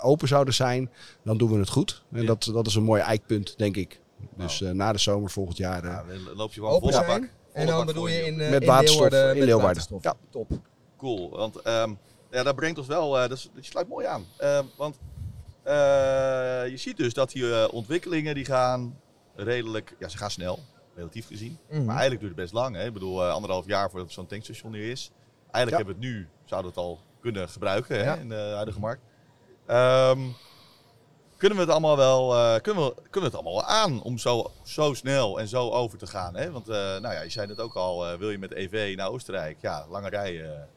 open 0.00 0.28
zouden 0.28 0.54
zijn, 0.54 0.90
dan 1.24 1.38
doen 1.38 1.50
we 1.52 1.58
het 1.58 1.68
goed. 1.70 2.02
En 2.12 2.20
Ja. 2.20 2.26
dat, 2.26 2.50
dat 2.52 2.66
is 2.66 2.74
een 2.74 2.82
mooi 2.82 3.02
eikpunt, 3.02 3.58
denk 3.58 3.76
ik. 3.76 4.00
Dus 4.36 4.62
eh, 4.62 4.70
na 4.70 4.92
de 4.92 4.98
zomer 4.98 5.30
volgend 5.30 5.56
jaar. 5.56 5.84
eh, 5.84 5.90
ja, 5.90 6.04
dan 6.24 6.36
loop 6.36 6.52
je 6.52 6.60
gewoon 6.60 6.74
Open 6.74 6.92
volle 6.92 7.06
bak. 7.06 7.28
En 7.52 7.66
dan 7.66 7.86
bedoel 7.86 8.06
je 8.06 8.22
in, 8.26 8.40
eh, 8.40 8.50
Met 8.50 8.62
in 8.62 8.68
waterstof, 8.68 9.00
Leeuwarden. 9.00 9.20
in 9.32 9.38
met 9.38 9.44
Leeuwarden. 9.44 9.66
waterstof. 9.66 10.02
Ja. 10.02 10.14
Top. 10.30 10.50
Cool, 10.98 11.30
want 11.30 11.56
ehm, 11.62 11.92
ja, 12.30 12.42
dat 12.42 12.54
brengt 12.56 12.78
ons 12.78 12.86
wel, 12.86 13.14
eh, 13.18 13.28
dat, 13.28 13.38
is- 13.38 13.50
dat 13.54 13.64
sluit 13.64 13.88
mooi 13.88 14.06
aan. 14.06 14.24
Ehm, 14.38 14.64
want 14.76 14.98
eh, 15.62 15.72
je 16.68 16.76
ziet 16.76 16.96
dus 16.96 17.14
dat 17.14 17.30
die 17.30 17.52
eh, 17.54 17.72
ontwikkelingen 17.72 18.34
die 18.34 18.44
gaan 18.44 18.98
redelijk, 19.36 19.94
ja 19.98 20.08
ze 20.08 20.16
gaan 20.16 20.30
snel, 20.30 20.58
relatief 20.94 21.26
gezien. 21.26 21.58
Mhm. 21.68 21.78
Maar 21.84 21.88
eigenlijk 21.96 22.20
duurt 22.20 22.32
het 22.32 22.40
best 22.40 22.52
lang. 22.52 22.76
Hè? 22.76 22.86
Ik 22.86 22.92
bedoel, 22.92 23.24
eh, 23.24 23.32
anderhalf 23.32 23.66
jaar 23.66 23.90
voordat 23.90 24.12
zo'n 24.12 24.26
tankstation 24.26 24.74
er 24.74 24.90
is. 24.90 25.10
Eigenlijk 25.50 25.70
Ja. 25.70 25.76
hebben 25.76 26.02
we 26.02 26.06
het 26.06 26.16
nu, 26.18 26.28
zouden 26.44 26.72
we 26.74 26.80
het 26.80 26.86
al 26.88 27.00
kunnen 27.20 27.48
gebruiken 27.48 27.96
hè, 27.96 28.04
Ja. 28.04 28.14
in 28.16 28.28
de 28.28 28.50
huidige 28.54 28.80
markt. 28.80 29.02
Ehm, 29.66 30.20
kunnen 31.36 31.58
we 31.58 31.64
het 31.64 31.72
allemaal 31.72 31.96
wel, 31.96 32.34
eh, 32.34 32.60
kunnen, 32.60 32.84
we, 32.84 32.94
kunnen 33.10 33.30
we 33.30 33.36
het 33.36 33.46
allemaal 33.46 33.64
aan 33.64 34.02
om 34.02 34.18
zo, 34.18 34.50
zo 34.62 34.94
snel 34.94 35.40
en 35.40 35.48
zo 35.48 35.70
over 35.70 35.98
te 35.98 36.06
gaan? 36.06 36.36
Hè? 36.36 36.50
Want 36.50 36.68
eh, 36.68 36.74
nou 36.76 37.14
ja, 37.14 37.20
je 37.22 37.30
zei 37.30 37.48
het 37.48 37.60
ook 37.60 37.74
al, 37.74 38.06
eh, 38.06 38.18
wil 38.18 38.30
je 38.30 38.38
met 38.38 38.52
EV 38.52 38.92
naar 38.96 39.08
Oostenrijk? 39.10 39.56
Ja, 39.60 39.86
lange 39.90 40.08
rijen. 40.08 40.68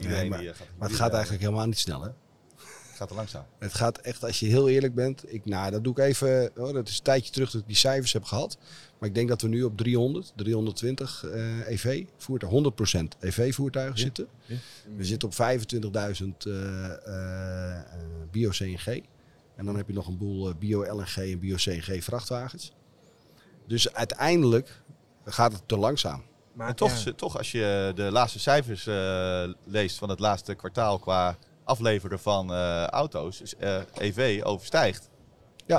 iedereen 0.00 0.28
maar- 0.28 0.38
die 0.38 0.48
gaat. 0.54 0.66
maar 0.78 0.88
het 0.88 0.96
gaat 0.98 1.12
eigenlijk 1.12 1.42
helemaal 1.42 1.66
niet 1.66 1.78
snel, 1.78 2.02
hè? 2.02 2.10
Gaat 2.96 3.08
te 3.08 3.14
langzaam. 3.14 3.44
Het 3.58 3.74
gaat 3.74 3.98
echt, 3.98 4.24
als 4.24 4.40
je 4.40 4.46
heel 4.46 4.68
eerlijk 4.68 4.94
bent. 4.94 5.32
Ik, 5.32 5.44
nou, 5.44 5.70
dat 5.70 5.84
doe 5.84 5.92
ik 5.92 5.98
even. 5.98 6.50
Oh, 6.56 6.72
dat 6.72 6.88
is 6.88 6.96
een 6.96 7.02
tijdje 7.02 7.32
terug 7.32 7.50
dat 7.50 7.60
ik 7.60 7.66
die 7.66 7.76
cijfers 7.76 8.12
heb 8.12 8.24
gehad. 8.24 8.58
Maar 8.98 9.08
ik 9.08 9.14
denk 9.14 9.28
dat 9.28 9.42
we 9.42 9.48
nu 9.48 9.62
op 9.62 9.76
300, 9.76 10.32
320 10.36 11.24
eh, 11.24 11.68
EV, 11.68 12.04
voertuigen, 12.16 12.72
100% 13.14 13.18
EV-voertuigen 13.20 13.96
Ja. 13.96 14.02
zitten. 14.02 14.26
We 14.96 15.04
zitten 15.04 15.28
op 15.28 15.34
25.000 15.34 16.46
eh, 16.46 16.84
eh, 17.76 17.82
bio-CNG. 18.30 19.02
En 19.56 19.64
dan 19.66 19.76
heb 19.76 19.86
je 19.86 19.92
nog 19.92 20.06
een 20.06 20.18
boel 20.18 20.48
eh, 20.48 20.54
bio-LNG 20.54 21.16
en 21.16 21.38
bio-CNG 21.38 22.04
vrachtwagens. 22.04 22.72
Dus 23.66 23.92
uiteindelijk 23.92 24.82
gaat 25.24 25.52
het 25.52 25.62
te 25.68 25.76
langzaam. 25.76 26.22
Maar 26.52 26.74
toch, 26.74 27.04
ja. 27.04 27.12
toch, 27.12 27.38
als 27.38 27.52
je 27.52 27.92
de 27.94 28.02
laatste 28.02 28.38
cijfers 28.38 28.86
eh, 28.86 29.48
leest 29.64 29.98
van 29.98 30.08
het 30.08 30.18
laatste 30.20 30.54
kwartaal 30.54 30.98
qua 30.98 31.36
afleveren 31.66 32.18
van 32.18 32.52
eh, 32.52 32.84
auto's, 32.86 33.40
is 33.40 33.56
eh, 33.56 33.78
EV 33.98 34.40
overstijgt 34.44 35.08
eh, 35.66 35.76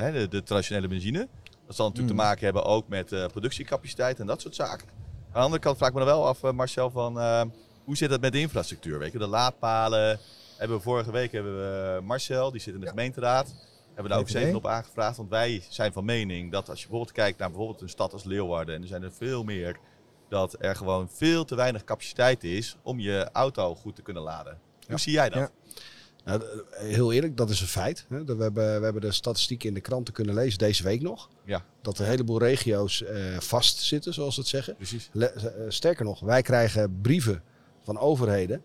hè, 0.00 0.12
de, 0.12 0.28
de 0.28 0.42
traditionele 0.42 0.88
benzine. 0.88 1.28
Dat 1.66 1.76
zal 1.76 1.86
natuurlijk 1.88 2.14
Mm. 2.14 2.20
te 2.20 2.26
maken 2.28 2.44
hebben 2.44 2.64
ook 2.64 2.88
met 2.88 3.12
eh, 3.12 3.26
productiecapaciteit 3.26 4.20
en 4.20 4.26
dat 4.26 4.40
soort 4.40 4.54
zaken. 4.54 4.86
Aan 4.88 5.32
de 5.34 5.38
andere 5.38 5.62
kant 5.62 5.76
vraag 5.76 5.88
ik 5.88 5.94
me 5.94 6.00
dan 6.04 6.08
wel 6.08 6.26
af, 6.26 6.42
eh, 6.44 6.52
Marcel, 6.52 6.90
van 6.90 7.20
eh, 7.20 7.42
hoe 7.84 7.96
zit 7.96 8.10
het 8.10 8.20
met 8.20 8.32
de 8.32 8.40
infrastructuur? 8.40 8.98
Weet 8.98 9.12
je, 9.12 9.18
de 9.18 9.26
laadpalen. 9.26 10.18
Hebben 10.56 10.76
we 10.76 10.82
vorige 10.82 11.10
week 11.12 11.32
hebben 11.32 11.56
we 11.58 11.94
eh, 11.96 12.06
Marcel, 12.06 12.50
die 12.50 12.60
zit 12.60 12.74
in 12.74 12.80
de 12.80 12.86
Ja. 12.86 12.92
gemeenteraad. 12.92 13.46
Hebben 13.86 14.02
we 14.02 14.08
daar 14.08 14.18
ook 14.18 14.28
zeker 14.28 14.56
op 14.56 14.66
aangevraagd. 14.66 15.16
Want 15.16 15.30
wij 15.30 15.62
zijn 15.68 15.92
van 15.92 16.04
mening 16.04 16.52
dat 16.52 16.68
als 16.68 16.78
je 16.80 16.86
bijvoorbeeld 16.86 17.16
kijkt 17.16 17.38
naar 17.38 17.48
bijvoorbeeld 17.48 17.80
een 17.80 17.88
stad 17.88 18.12
als 18.12 18.24
Leeuwarden. 18.24 18.74
En 18.74 18.82
er 18.82 18.88
zijn 18.88 19.02
er 19.02 19.12
veel 19.12 19.44
meer. 19.44 19.76
Dat 20.28 20.56
er 20.58 20.76
gewoon 20.76 21.08
veel 21.12 21.44
te 21.44 21.54
weinig 21.54 21.84
capaciteit 21.84 22.44
is 22.44 22.76
om 22.82 23.00
je 23.00 23.28
auto 23.32 23.74
goed 23.74 23.96
te 23.96 24.02
kunnen 24.02 24.22
laden. 24.22 24.58
Hoe 24.88 24.98
zie 24.98 25.12
jij 25.12 25.28
dat? 25.28 25.38
Ja. 25.38 25.50
Nou, 26.24 26.40
d- 26.40 26.44
heel 26.78 27.12
eerlijk, 27.12 27.36
dat 27.36 27.50
is 27.50 27.60
een 27.60 27.66
feit. 27.66 28.04
hè. 28.08 28.24
Dat 28.24 28.36
We 28.36 28.42
hebben, 28.42 28.78
we 28.78 28.84
hebben 28.84 29.02
de 29.02 29.12
statistieken 29.12 29.68
in 29.68 29.74
de 29.74 29.80
kranten 29.80 30.14
kunnen 30.14 30.34
lezen 30.34 30.58
deze 30.58 30.82
week 30.82 31.02
nog. 31.02 31.28
Ja. 31.44 31.64
Dat 31.82 31.98
een 31.98 32.06
heleboel 32.06 32.38
regio's 32.38 33.02
eh 33.02 33.38
vastzitten, 33.38 34.14
zoals 34.14 34.34
ze 34.34 34.40
het 34.40 34.48
zeggen. 34.48 34.76
Precies. 34.76 35.08
Le- 35.12 35.24
eh, 35.26 35.50
sterker 35.68 36.04
nog, 36.04 36.20
wij 36.20 36.42
krijgen 36.42 36.98
brieven 37.02 37.42
van 37.84 37.98
overheden 37.98 38.62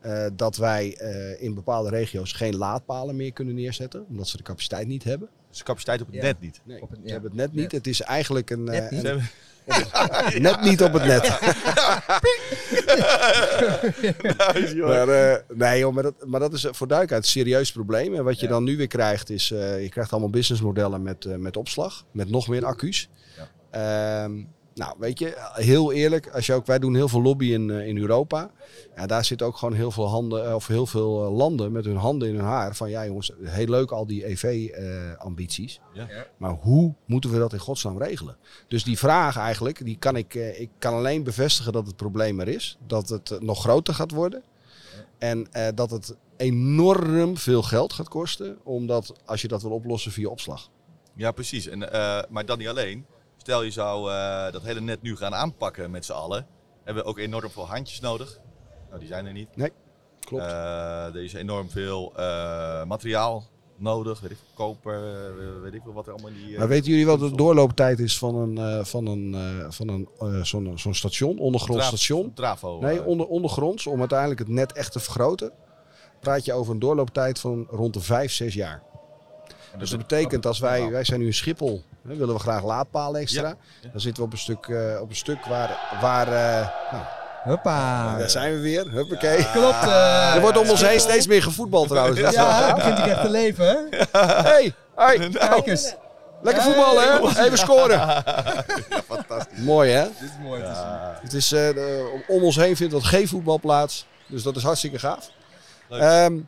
eh, 0.00 0.26
dat 0.32 0.56
wij 0.56 0.96
eh, 0.96 1.42
in 1.42 1.54
bepaalde 1.54 1.88
regio's 1.90 2.32
geen 2.32 2.56
laadpalen 2.56 3.16
meer 3.16 3.32
kunnen 3.32 3.54
neerzetten, 3.54 4.06
omdat 4.08 4.28
ze 4.28 4.36
de 4.36 4.42
capaciteit 4.42 4.86
niet 4.86 5.04
hebben. 5.04 5.28
Dus 5.48 5.58
de 5.58 5.64
capaciteit 5.64 6.00
op 6.00 6.06
het 6.06 6.16
Ja. 6.16 6.22
net 6.22 6.40
niet. 6.40 6.60
Nee, 6.64 6.82
Op 6.82 6.90
het- 6.90 6.98
ze 7.04 7.10
hebben 7.12 7.30
het 7.30 7.38
net 7.40 7.52
niet. 7.52 7.62
Net. 7.62 7.72
Het 7.72 7.86
is 7.86 8.00
eigenlijk 8.00 8.50
een, 8.50 8.68
eh, 8.68 8.80
Net 8.80 8.90
niet? 8.90 9.00
Ze 9.00 9.08
een- 9.08 9.22
net 10.38 10.60
niet 10.60 10.82
op 10.82 10.92
het 10.92 11.04
net. 11.04 11.22
Nice, 14.54 14.74
joh. 14.74 14.88
Maar, 14.88 15.08
eh, 15.08 15.40
nee 15.48 15.78
joh, 15.78 15.94
maar 15.94 16.02
dat, 16.02 16.14
maar 16.26 16.40
dat 16.40 16.52
is 16.52 16.64
eh, 16.64 16.72
voor 16.72 16.88
duidelijkheid 16.88 17.24
een 17.24 17.42
serieus 17.42 17.72
probleem. 17.72 18.14
En 18.14 18.24
wat 18.24 18.40
je 18.40 18.46
dan 18.46 18.64
nu 18.64 18.76
weer 18.76 18.86
krijgt 18.86 19.30
is, 19.30 19.50
eh, 19.50 19.82
je 19.82 19.88
krijgt 19.88 20.10
allemaal 20.10 20.30
businessmodellen 20.30 21.02
met, 21.02 21.38
met 21.38 21.56
opslag. 21.56 22.04
Met 22.10 22.30
nog 22.30 22.48
meer 22.48 22.64
accu's. 22.64 23.08
Ehm, 23.70 24.42
nou, 24.74 24.94
weet 24.98 25.18
je, 25.18 25.50
heel 25.52 25.92
eerlijk, 25.92 26.28
als 26.28 26.46
je 26.46 26.52
ook, 26.52 26.66
wij 26.66 26.78
doen 26.78 26.94
heel 26.94 27.08
veel 27.08 27.22
lobby 27.22 27.52
in, 27.52 27.70
eh, 27.70 27.86
in 27.86 27.98
Europa. 27.98 28.50
Ja, 28.96 29.06
daar 29.06 29.24
zitten 29.24 29.46
ook 29.46 29.56
gewoon 29.56 29.74
heel 29.74 29.90
veel, 29.90 30.06
handen, 30.08 30.46
eh, 30.46 30.54
of 30.54 30.66
heel 30.66 30.86
veel 30.86 31.24
eh, 31.24 31.36
landen 31.36 31.72
met 31.72 31.84
hun 31.84 31.96
handen 31.96 32.28
in 32.28 32.34
hun 32.34 32.44
haar. 32.44 32.76
Van 32.76 32.90
ja 32.90 33.06
jongens, 33.06 33.32
heel 33.42 33.66
leuk 33.66 33.90
al 33.90 34.06
die 34.06 34.28
EV-ambities. 34.28 35.80
Ja. 35.92 36.06
Ja. 36.08 36.26
Maar 36.36 36.50
hoe 36.60 36.94
moeten 37.06 37.30
we 37.30 37.38
dat 37.38 37.52
in 37.52 37.58
godsnaam 37.58 37.98
regelen? 37.98 38.36
Dus 38.68 38.84
die 38.84 38.98
vraag 38.98 39.36
eigenlijk, 39.36 39.84
die 39.84 39.98
kan 39.98 40.16
ik, 40.16 40.34
eh, 40.34 40.60
ik 40.60 40.70
kan 40.78 40.94
alleen 40.94 41.22
bevestigen 41.22 41.72
dat 41.72 41.86
het 41.86 41.96
probleem 41.96 42.40
er 42.40 42.48
is. 42.48 42.78
Dat 42.86 43.08
het 43.08 43.36
nog 43.40 43.60
groter 43.60 43.94
gaat 43.94 44.10
worden. 44.10 44.42
En 45.18 45.52
eh, 45.52 45.68
dat 45.74 45.90
het 45.90 46.16
enorm 46.36 47.36
veel 47.36 47.62
geld 47.62 47.92
gaat 47.92 48.08
kosten. 48.08 48.58
Omdat 48.62 49.14
als 49.24 49.42
je 49.42 49.48
dat 49.48 49.62
wil 49.62 49.70
oplossen 49.70 50.12
via 50.12 50.28
opslag. 50.28 50.70
Ja, 51.16 51.32
precies. 51.32 51.66
En, 51.66 51.92
eh, 51.92 52.22
maar 52.28 52.46
dat 52.46 52.58
niet 52.58 52.68
alleen. 52.68 53.06
Stel 53.44 53.62
je 53.62 53.70
zou 53.70 54.10
eh, 54.10 54.52
dat 54.52 54.62
hele 54.62 54.80
net 54.80 55.02
nu 55.02 55.16
gaan 55.16 55.34
aanpakken 55.34 55.90
met 55.90 56.04
z'n 56.04 56.12
allen. 56.12 56.46
Hebben 56.84 57.02
we 57.02 57.08
ook 57.08 57.18
enorm 57.18 57.50
veel 57.50 57.66
handjes 57.66 58.00
nodig. 58.00 58.40
Nou, 58.88 58.98
die 58.98 59.08
zijn 59.08 59.26
er 59.26 59.32
niet. 59.32 59.48
Klopt. 60.20 60.44
Eh, 60.44 61.14
er 61.14 61.24
is 61.24 61.32
enorm 61.32 61.70
veel 61.70 62.12
eh, 62.16 62.84
materiaal 62.84 63.44
nodig? 63.76 64.20
Weet 64.20 64.30
ik 64.30 64.36
veel, 64.36 64.54
koper, 64.54 65.02
weet 65.62 65.74
ik 65.74 65.80
veel 65.82 65.92
wat 65.92 66.06
er 66.06 66.12
allemaal 66.12 66.30
in 66.30 66.46
die... 66.46 66.58
Maar 66.58 66.68
weten 66.68 66.90
jullie 66.90 67.06
wat 67.06 67.18
de 67.18 67.36
doorlooptijd 67.36 67.98
is 67.98 68.18
van 68.18 68.34
een, 68.34 68.86
van 68.86 69.06
een, 69.06 69.36
van 69.72 69.88
een 69.88 70.46
zo'n 70.46 70.78
zo'n 70.78 70.94
station, 70.94 71.38
ondergronds 71.38 71.86
station? 71.86 72.32
Trafo. 72.34 72.80
Nee, 72.80 73.02
onder, 73.02 73.26
ondergronds, 73.26 73.86
om 73.86 73.98
uiteindelijk 73.98 74.40
het 74.40 74.48
net 74.48 74.72
echt 74.72 74.92
te 74.92 75.00
vergroten, 75.00 75.52
praat 76.20 76.44
je 76.44 76.52
over 76.52 76.72
een 76.72 76.78
doorlooptijd 76.78 77.38
van 77.38 77.66
rond 77.70 77.94
de 77.94 78.00
5, 78.00 78.32
6 78.32 78.54
jaar. 78.54 78.82
Dus 79.78 79.90
dat 79.90 79.98
betekent 79.98 80.46
als 80.46 80.58
wij, 80.58 80.90
wij 80.90 81.04
zijn 81.04 81.20
nu 81.20 81.26
in 81.26 81.34
Schiphol, 81.34 81.82
hè, 82.08 82.16
willen 82.16 82.34
we 82.34 82.40
graag 82.40 82.64
laadpalen 82.64 83.20
extra. 83.20 83.42
Ja, 83.48 83.56
ja. 83.80 83.88
Dan 83.92 84.00
zitten 84.00 84.22
we 84.22 84.28
op 84.28 84.32
een 84.34 84.38
stuk, 84.40 84.66
eh, 84.66 85.00
op 85.00 85.08
een 85.10 85.16
stuk 85.16 85.44
waar, 85.44 85.98
waar 86.00 86.26
eh, 86.26 86.68
nou, 86.92 87.04
Hoppa. 87.44 88.16
daar 88.18 88.30
zijn 88.30 88.52
we 88.54 88.60
weer, 88.60 88.90
huppakee. 88.90 89.50
Klopt. 89.52 89.82
eh, 89.82 90.34
er 90.34 90.40
wordt 90.40 90.56
om 90.58 90.70
ons 90.70 90.80
heen 90.86 91.00
steeds 91.00 91.26
meer 91.26 91.42
gevoetbald 91.42 91.88
trouwens. 91.88 92.18
Ja, 92.20 92.26
het 92.26 92.34
gaaf. 92.36 92.74
begint 92.74 92.98
hier 92.98 93.08
echt 93.12 93.22
te 93.22 93.30
leven, 93.30 93.66
hè? 93.66 93.98
Hey, 94.20 94.74
hey, 94.96 95.16
Nou, 95.16 95.30
Kijk 95.38 95.66
eens. 95.66 95.94
lekker 96.42 96.62
voetballen 96.62 97.02
hè, 97.32 97.44
even 97.44 97.58
scoren. 97.58 98.22
fantastisch. 99.08 99.58
Mooi 99.58 99.90
hè. 99.90 100.02
Dit 100.04 100.14
is 100.22 100.30
mooi 100.42 100.60
te 100.60 100.66
zien. 100.66 100.74
Ja, 100.84 101.18
Het 101.22 101.32
is, 101.32 101.52
eh, 101.52 101.68
om 102.28 102.42
ons 102.42 102.56
heen 102.56 102.76
vindt 102.76 102.92
dat 102.92 103.04
geen 103.04 103.28
voetbal 103.28 103.60
plaats. 103.60 104.06
Dus 104.26 104.42
dat 104.42 104.56
is 104.56 104.62
hartstikke 104.62 104.98
gaaf. 104.98 105.30
Leuk. 105.88 106.00
Ehm, 106.02 106.38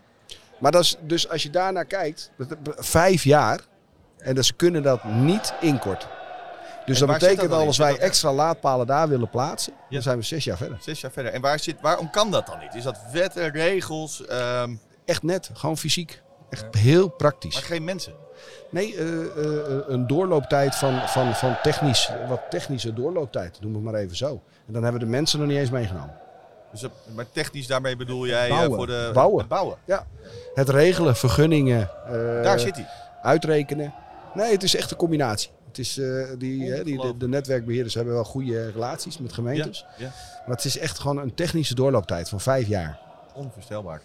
maar 0.58 0.72
dat 0.72 0.82
is, 0.82 0.96
dus 1.00 1.28
als 1.28 1.42
je 1.42 1.50
daarnaar 1.50 1.84
kijkt, 1.84 2.30
vijf 2.76 3.24
jaar. 3.24 3.60
En 4.26 4.34
dat 4.34 4.44
ze 4.44 4.52
kunnen 4.54 4.82
dat 4.82 5.04
niet 5.04 5.54
inkorten. 5.60 6.08
Dus 6.86 7.00
En 7.00 7.06
dat 7.06 7.18
betekent 7.18 7.50
dat 7.50 7.58
al 7.60 7.66
als 7.66 7.78
wij 7.78 7.98
extra 7.98 8.32
laadpalen 8.32 8.86
daar 8.86 9.08
willen 9.08 9.30
plaatsen, 9.30 9.72
Ja. 9.72 9.78
dan 9.88 10.02
zijn 10.02 10.16
we 10.18 10.22
zes 10.24 10.44
jaar 10.44 10.56
verder. 10.56 10.76
Zes 10.80 11.00
jaar 11.00 11.10
verder. 11.10 11.32
En 11.32 11.40
waar 11.40 11.58
zit, 11.58 11.76
waarom 11.80 12.10
kan 12.10 12.30
dat 12.30 12.46
dan 12.46 12.58
niet? 12.58 12.74
Is 12.74 12.82
dat 12.82 12.98
wetten, 13.12 13.50
regels, 13.50 14.26
ehm, 14.26 14.74
Echt 15.04 15.22
net, 15.22 15.50
gewoon 15.52 15.76
fysiek. 15.78 16.22
Echt 16.50 16.74
heel 16.74 17.08
praktisch. 17.08 17.54
maar 17.54 17.62
geen 17.62 17.84
mensen? 17.84 18.12
Nee, 18.70 18.96
eh, 18.96 19.04
eh, 19.04 19.78
een 19.86 20.06
doorlooptijd 20.06 20.74
van, 20.74 21.00
van, 21.08 21.34
van 21.34 21.56
technisch, 21.62 22.10
wat 22.28 22.40
technische 22.50 22.92
doorlooptijd, 22.92 23.58
noem 23.60 23.74
het 23.74 23.82
maar 23.82 23.94
even 23.94 24.16
zo. 24.16 24.42
En 24.66 24.72
dan 24.72 24.82
hebben 24.82 25.00
de 25.00 25.06
mensen 25.06 25.38
nog 25.38 25.48
niet 25.48 25.58
eens 25.58 25.70
meegenomen. 25.70 26.14
Dus 26.70 26.80
dat- 26.80 26.90
maar 27.14 27.24
technisch 27.32 27.66
daarmee 27.66 27.96
bedoel 27.96 28.26
jij 28.26 28.44
eh, 28.48 28.50
Bouwen. 28.50 28.76
voor 28.76 28.86
de 28.86 29.10
Bouwen. 29.12 29.38
het 29.38 29.48
bouwen. 29.48 29.76
Het 30.54 30.68
regelen, 30.68 31.16
vergunningen, 31.16 31.90
Daar 32.42 32.58
zit 32.60 32.74
hij. 32.76 32.86
uitrekenen. 33.22 33.94
Nee, 34.36 34.52
het 34.52 34.62
is 34.62 34.76
echt 34.76 34.90
een 34.90 34.96
combinatie. 34.96 35.50
Het 35.68 35.78
is, 35.78 35.98
eh, 35.98 36.26
die, 36.38 36.70
hè, 36.70 36.84
die, 36.84 37.16
de, 37.16 37.28
netwerkbeheerders 37.28 37.94
hebben 37.94 38.14
wel 38.14 38.24
goede 38.24 38.70
relaties 38.70 39.18
met 39.18 39.32
gemeentes. 39.32 39.84
Ja, 39.98 40.12
Maar 40.46 40.56
het 40.56 40.64
is 40.64 40.78
echt 40.78 40.98
gewoon 40.98 41.18
een 41.18 41.34
technische 41.34 41.74
doorlooptijd 41.74 42.28
van 42.28 42.40
vijf 42.40 42.68
jaar. 42.68 42.98
onvoorstelbaar. 43.34 44.02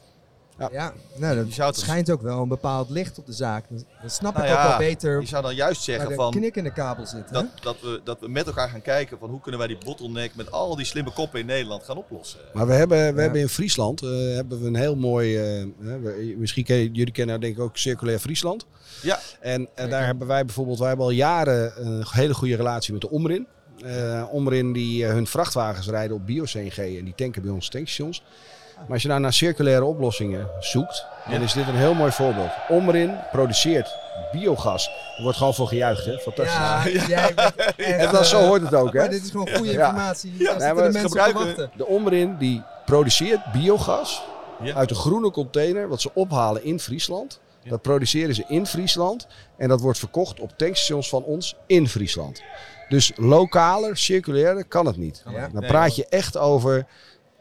Ja, 0.72 0.94
nou, 1.16 1.36
dat 1.36 1.48
Je 1.48 1.54
zou 1.54 1.70
het- 1.70 1.80
schijnt 1.80 2.12
ook 2.12 2.22
wel 2.22 2.42
een 2.42 2.48
bepaald 2.48 2.90
licht 2.90 3.18
op 3.20 3.26
de 3.26 3.34
zaak. 3.34 3.66
Dat 4.02 4.12
snap 4.12 4.34
Nou 4.34 4.46
ik 4.46 4.52
ook 4.52 4.58
ja, 4.58 4.68
wel 4.68 4.78
beter 4.78 5.20
Je 5.22 5.28
zou 5.28 5.44
dan 5.44 5.56
juist 5.56 5.82
zeggen 5.84 6.10
de 6.10 6.16
van 6.16 6.32
knik 6.32 6.56
in 6.56 6.64
de 6.64 6.72
kabel 6.74 7.06
zit. 7.06 7.24
hè? 7.26 7.32
dat, 7.32 7.46
dat, 7.62 7.76
we, 7.82 8.02
dat 8.04 8.20
we 8.20 8.30
met 8.30 8.48
elkaar 8.48 8.70
gaan 8.70 8.82
kijken 8.82 9.18
van 9.20 9.30
hoe 9.30 9.42
kunnen 9.42 9.60
wij 9.60 9.68
die 9.70 9.78
bottleneck 9.86 10.36
met 10.36 10.52
al 10.52 10.76
die 10.76 10.86
slimme 10.86 11.12
koppen 11.12 11.40
in 11.40 11.46
Nederland 11.46 11.84
gaan 11.84 11.98
oplossen. 11.98 12.40
Maar 12.54 12.68
we 12.68 12.74
hebben, 12.74 12.98
we 12.98 13.16
Ja. 13.16 13.22
hebben 13.22 13.42
in 13.42 13.50
Friesland 13.50 14.02
eh, 14.02 14.10
hebben 14.10 14.62
we 14.62 14.68
een 14.68 14.76
heel 14.76 14.96
mooi. 14.96 15.38
eh, 15.38 15.66
misschien 16.38 16.64
ken, 16.64 16.94
jullie 16.94 17.14
kennen 17.14 17.40
denk 17.42 17.56
ik 17.56 17.62
ook 17.62 17.78
Circulair 17.78 18.20
Friesland. 18.20 18.66
Ja. 19.02 19.20
En 19.40 19.68
eh, 19.76 19.90
daar 19.90 20.06
hebben 20.06 20.28
wij 20.28 20.46
bijvoorbeeld, 20.46 20.80
wij 20.80 20.88
hebben 20.88 21.06
al 21.06 21.12
jaren 21.12 21.86
een 21.88 22.04
hele 22.10 22.34
goede 22.34 22.56
relatie 22.56 22.92
met 22.94 23.02
de 23.02 23.10
Omrin. 23.10 23.48
Eh 23.86 24.24
Omrin 24.32 24.74
die 24.74 25.06
hun 25.06 25.28
vrachtwagens 25.28 25.88
rijden 25.88 26.16
op 26.16 26.26
bio-CNG 26.26 26.78
en 26.98 27.04
die 27.06 27.14
tanken 27.16 27.42
bij 27.42 27.52
ons 27.52 27.70
tankstations. 27.70 28.24
Maar 28.82 28.91
als 28.94 29.02
je 29.02 29.08
nou 29.08 29.20
naar 29.22 29.34
circulaire 29.34 29.86
oplossingen 29.86 30.48
zoekt, 30.60 31.06
dan 31.30 31.39
Ja. 31.39 31.46
is 31.46 31.54
dit 31.54 31.67
een 31.67 31.76
heel 31.76 31.94
mooi 31.94 32.12
voorbeeld. 32.12 32.50
Omrin 32.70 33.15
produceert 33.32 33.96
biogas. 34.32 34.89
Er 35.17 35.24
wordt 35.24 35.38
gewoon 35.38 35.54
voor 35.54 35.67
gejuicht, 35.67 36.06
hè? 36.06 36.17
Fantastisch. 36.20 36.94
Ja, 37.06 37.08
jij 37.08 37.34
bent 37.34 37.76
En 37.78 38.12
dat, 38.12 38.28
zo 38.28 38.46
hoort 38.46 38.62
het 38.62 38.74
ook, 38.76 38.94
hè? 38.94 39.00
Maar 39.00 39.10
dit 39.10 39.24
is 39.24 39.32
gewoon 39.32 39.50
goede 39.56 39.72
Ja. 39.72 39.86
informatie. 39.88 40.34
Ja. 40.38 40.58
Nee, 40.58 40.74
maar 40.74 40.84
de 40.84 41.00
mensen 41.00 41.34
wachten. 41.34 41.72
De 41.76 41.86
Omrin 41.86 42.36
die 42.38 42.63
produceert 42.86 43.52
biogas 43.52 44.22
Ja. 44.63 44.76
uit 44.76 44.89
een 44.89 44.96
groene 44.96 45.32
container, 45.32 45.88
wat 45.88 46.02
ze 46.02 46.10
ophalen 46.13 46.63
in 46.63 46.80
Friesland. 46.80 47.39
Ja. 47.63 47.70
Dat 47.70 47.82
produceren 47.82 48.36
ze 48.36 48.44
in 48.48 48.65
Friesland 48.65 49.28
en 49.58 49.70
dat 49.70 49.82
wordt 49.82 50.00
verkocht 50.00 50.39
op 50.39 50.52
tankstations 50.58 51.10
van 51.10 51.24
ons 51.24 51.56
in 51.67 51.88
Friesland. 51.88 52.41
Dus 52.89 53.12
lokaler, 53.15 53.98
circulairder 53.98 54.65
kan 54.65 54.86
het 54.86 54.98
niet. 54.98 55.24
Ja. 55.32 55.50
Dan 55.54 55.65
praat 55.65 55.96
je 55.96 56.06
echt 56.10 56.38
over 56.38 56.86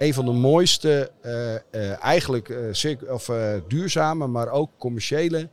een 0.01 0.15
van 0.15 0.25
de 0.25 0.33
mooiste, 0.33 1.11
eh, 1.23 1.55
eh, 1.55 2.03
eigenlijk 2.05 2.55
circu- 2.73 3.07
of, 3.11 3.31
duurzame, 3.69 4.27
maar 4.27 4.49
ook 4.49 4.71
commerciële 4.79 5.49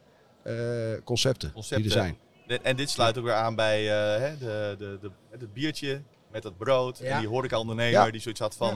concepten, 1.04 1.52
Concepten. 1.54 1.82
die 1.82 1.86
er 1.86 1.92
zijn. 1.92 2.18
En- 2.64 2.76
dit 2.76 2.90
sluit 2.90 3.18
ook 3.18 3.24
weer 3.24 3.34
aan 3.34 3.56
bij 3.56 3.84
hè, 3.84 4.38
de, 4.38 4.76
de, 4.78 4.98
de, 5.02 5.12
het 5.30 5.54
biertje 5.54 6.02
met 6.32 6.44
dat 6.44 6.58
brood. 6.58 6.98
Ja. 6.98 7.06
En 7.06 7.20
die 7.20 7.28
horeca-ondernemer 7.30 7.92
Ja. 8.06 8.12
die 8.12 8.22
zoiets 8.22 8.40
had 8.40 8.56
van... 8.56 8.74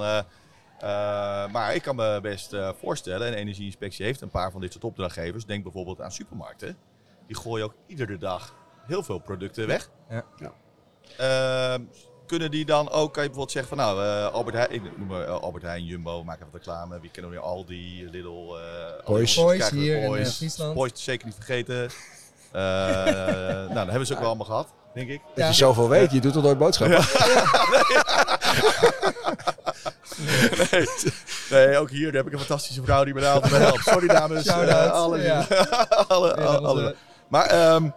maar 1.52 1.76
ik 1.76 1.82
kan 1.82 1.96
me 1.96 2.20
best 2.22 2.56
voorstellen, 2.80 3.28
en 3.28 3.34
Energieinspectie 3.34 4.06
heeft 4.06 4.22
een 4.22 4.30
paar 4.30 4.52
van 4.52 4.62
dit 4.62 4.72
soort 4.72 4.84
opdrachtgevers. 4.84 5.46
Denk 5.46 5.64
bijvoorbeeld 5.64 6.02
aan 6.02 6.12
supermarkten. 6.12 6.78
Die 7.28 7.36
gooien 7.36 7.66
ook 7.66 7.76
iedere 7.86 8.18
dag 8.18 8.56
heel 8.88 9.04
veel 9.04 9.20
producten 9.20 9.68
weg. 9.68 9.90
Ja. 10.10 10.26
Kunnen 12.32 12.52
die 12.52 12.66
dan 12.66 12.90
ook, 12.92 13.14
kan 13.14 13.24
je 13.24 13.30
bijvoorbeeld 13.30 13.52
zeggen 13.52 13.78
van 13.78 13.86
nou, 13.86 14.04
eh, 14.04 14.34
Albert 14.34 14.56
Heijn, 14.56 14.72
ik 14.72 14.98
noem 14.98 15.08
maar 15.08 15.22
eh, 15.22 15.40
Albert 15.42 15.64
Heijn, 15.64 15.86
Jumbo, 15.86 16.24
maak 16.24 16.36
even 16.40 16.50
reclame. 16.54 17.00
Wie 17.00 17.10
kennen 17.12 17.32
we 17.32 17.38
weer? 17.38 17.46
Aldi, 17.46 18.10
Lidl, 18.12 18.28
eh 18.58 19.06
Boys. 19.06 19.38
al 19.38 19.48
die 19.48 19.58
Boys 19.58 19.70
hier 19.70 19.98
in, 20.02 20.08
Boys. 20.08 20.28
eh, 20.28 20.34
Friesland. 20.34 20.74
Boys 20.74 20.92
zeker 20.94 21.26
niet 21.26 21.36
vergeten. 21.36 21.90
Eh, 22.52 22.62
nou, 23.74 23.74
dat 23.74 23.88
hebben 23.88 24.06
ze 24.08 24.14
ook 24.14 24.20
wel 24.20 24.28
allemaal 24.28 24.46
gehad, 24.46 24.68
denk 24.94 25.10
ik. 25.10 25.22
Dat 25.28 25.38
Ja. 25.38 25.48
je 25.48 25.54
zoveel 25.54 25.90
weet, 25.90 26.12
je 26.12 26.20
doet 26.22 26.34
toch 26.34 26.44
nooit 26.44 26.58
boodschappen? 26.58 27.04
Nee, 30.72 30.88
nee, 31.50 31.78
ook 31.78 31.90
hier 31.90 32.14
heb 32.14 32.28
ik 32.28 32.34
een 32.34 32.40
fantastische 32.40 32.84
vrouw 32.84 33.04
die 33.04 33.14
me 33.14 33.20
daar 33.22 33.34
altijd 33.34 33.52
helpt. 33.62 33.84
Sorry 33.84 34.08
dames. 34.08 34.48
Alle, 34.50 35.22
Ja. 35.22 35.46
alle, 36.08 36.96
Maar 37.28 37.46
ehm, 37.46 37.90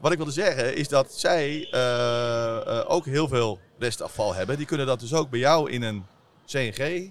wat 0.00 0.10
ik 0.12 0.16
wilde 0.16 0.32
zeggen 0.32 0.76
is 0.76 0.88
dat 0.88 1.12
zij 1.12 1.68
eh, 1.70 2.56
eh, 2.78 2.90
ook 2.90 3.04
heel 3.04 3.28
veel 3.28 3.58
restafval 3.78 4.34
hebben. 4.34 4.56
Die 4.56 4.66
kunnen 4.66 4.86
dat 4.86 5.00
dus 5.00 5.14
ook 5.14 5.30
bij 5.30 5.38
jou 5.38 5.70
in 5.70 5.82
een 5.82 6.04
CNG. 6.46 7.10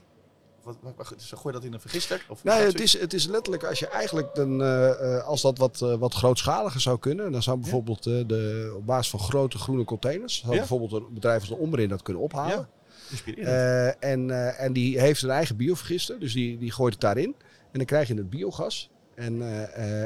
Wat, 0.63 0.77
wat, 0.95 1.15
gooi 1.19 1.41
je 1.43 1.51
dat 1.51 1.63
in 1.63 1.73
een 1.73 1.79
vergister? 1.79 2.25
Of 2.29 2.43
Nee, 2.43 2.61
het 2.61 2.81
is, 2.81 2.99
het 2.99 3.13
is 3.13 3.27
letterlijk 3.27 3.63
als 3.63 3.79
je 3.79 3.87
eigenlijk 3.87 4.35
dan, 4.35 4.61
eh, 4.61 5.17
eh, 5.17 5.23
als 5.23 5.41
dat 5.41 5.57
wat, 5.57 5.81
eh, 5.81 5.95
wat 5.95 6.13
grootschaliger 6.13 6.81
zou 6.81 6.99
kunnen, 6.99 7.31
dan 7.31 7.43
zou 7.43 7.57
bijvoorbeeld 7.59 8.03
de, 8.03 8.73
op 8.77 8.85
basis 8.85 9.09
van 9.09 9.19
grote 9.19 9.57
groene 9.57 9.83
containers, 9.83 10.39
zou 10.39 10.51
Ja. 10.53 10.57
bijvoorbeeld 10.59 10.91
een 10.91 11.13
bedrijf 11.13 11.39
als 11.39 11.49
de 11.49 11.55
Omrin 11.55 11.89
dat 11.89 12.01
kunnen 12.01 12.23
ophalen. 12.23 12.67
Ja, 13.35 13.95
en, 13.99 14.55
en 14.57 14.73
die 14.73 14.99
heeft 14.99 15.21
een 15.21 15.29
eigen 15.29 15.55
biovergister, 15.55 16.19
dus 16.19 16.33
die, 16.33 16.57
die 16.57 16.71
gooit 16.71 16.93
het 16.93 17.01
daarin. 17.01 17.35
En 17.71 17.77
dan 17.81 17.85
krijg 17.85 18.07
je 18.07 18.13
het 18.13 18.29
biogas. 18.29 18.89
En, 19.15 19.41
eh, 19.41 19.63
eh, 19.63 20.05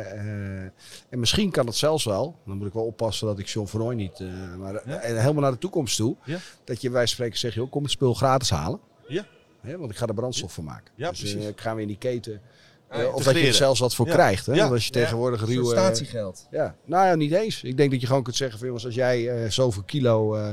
eh, 0.63 0.71
en 1.09 1.19
misschien 1.19 1.51
kan 1.51 1.65
het 1.65 1.75
zelfs 1.75 2.03
wel, 2.03 2.35
dan 2.45 2.57
moet 2.57 2.67
ik 2.67 2.73
wel 2.73 2.85
oppassen 2.85 3.27
dat 3.27 3.39
ik 3.39 3.47
John 3.47 3.77
Ooy 3.81 3.95
niet, 3.95 4.19
eh, 4.19 4.27
maar 4.57 4.81
Ja. 4.85 4.99
helemaal 4.99 5.41
naar 5.41 5.51
de 5.51 5.57
toekomst 5.57 5.95
toe, 5.97 6.15
Ja. 6.23 6.37
dat 6.63 6.81
je 6.81 6.87
bij 6.87 6.97
wijze 6.97 7.07
van 7.07 7.07
spreken 7.07 7.37
zegt, 7.39 7.53
joh, 7.53 7.71
kom 7.71 7.83
het 7.83 7.91
spul 7.91 8.13
gratis 8.13 8.49
halen. 8.49 8.79
Ja. 9.07 9.25
Hè, 9.61 9.77
want 9.77 9.91
ik 9.91 9.97
ga 9.97 10.05
er 10.07 10.13
brandstof 10.13 10.53
van 10.53 10.63
maken. 10.63 10.91
Ja, 10.95 11.09
dus, 11.09 11.23
eh, 11.23 11.31
precies. 11.31 11.49
ik 11.49 11.61
ga 11.61 11.71
weer 11.73 11.81
in 11.81 11.87
die 11.87 11.97
keten. 11.97 12.41
Ah, 12.89 13.01
ja. 13.01 13.09
of 13.09 13.23
dat 13.23 13.35
je 13.35 13.47
er 13.47 13.53
zelfs 13.53 13.79
wat 13.79 13.95
voor 13.95 14.07
Ja. 14.07 14.13
krijgt. 14.13 14.45
Hè? 14.45 14.53
Ja. 14.53 14.59
Want 14.59 14.71
als 14.73 14.87
je 14.87 14.93
Ja. 14.93 14.99
tegenwoordig 14.99 15.39
Zo'n 15.39 15.49
ruwe... 15.49 15.65
statiegeld. 15.71 16.47
Ja, 16.51 16.75
nou 16.85 17.05
ja, 17.07 17.15
niet 17.15 17.31
eens. 17.31 17.63
Ik 17.63 17.77
denk 17.77 17.91
dat 17.91 18.01
je 18.01 18.07
gewoon 18.07 18.23
kunt 18.23 18.35
zeggen 18.35 18.57
van 18.57 18.67
jongens, 18.67 18.85
als 18.85 18.95
jij 18.95 19.43
eh, 19.43 19.49
zoveel 19.49 19.83
kilo 19.83 20.35
eh, 20.35 20.51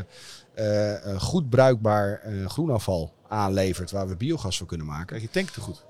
eh, 0.55 0.95
eh, 1.13 1.21
goed 1.21 1.51
bruikbaar 1.51 2.21
eh, 2.23 2.47
groenafval 2.47 3.13
aanlevert 3.29 3.91
waar 3.91 4.09
we 4.09 4.17
biogas 4.17 4.59
voor 4.59 4.67
kunnen 4.67 4.87
maken. 4.87 5.07
Kijk, 5.07 5.21
je 5.23 5.31
tankt 5.31 5.53
te 5.55 5.61
goed. 5.61 5.85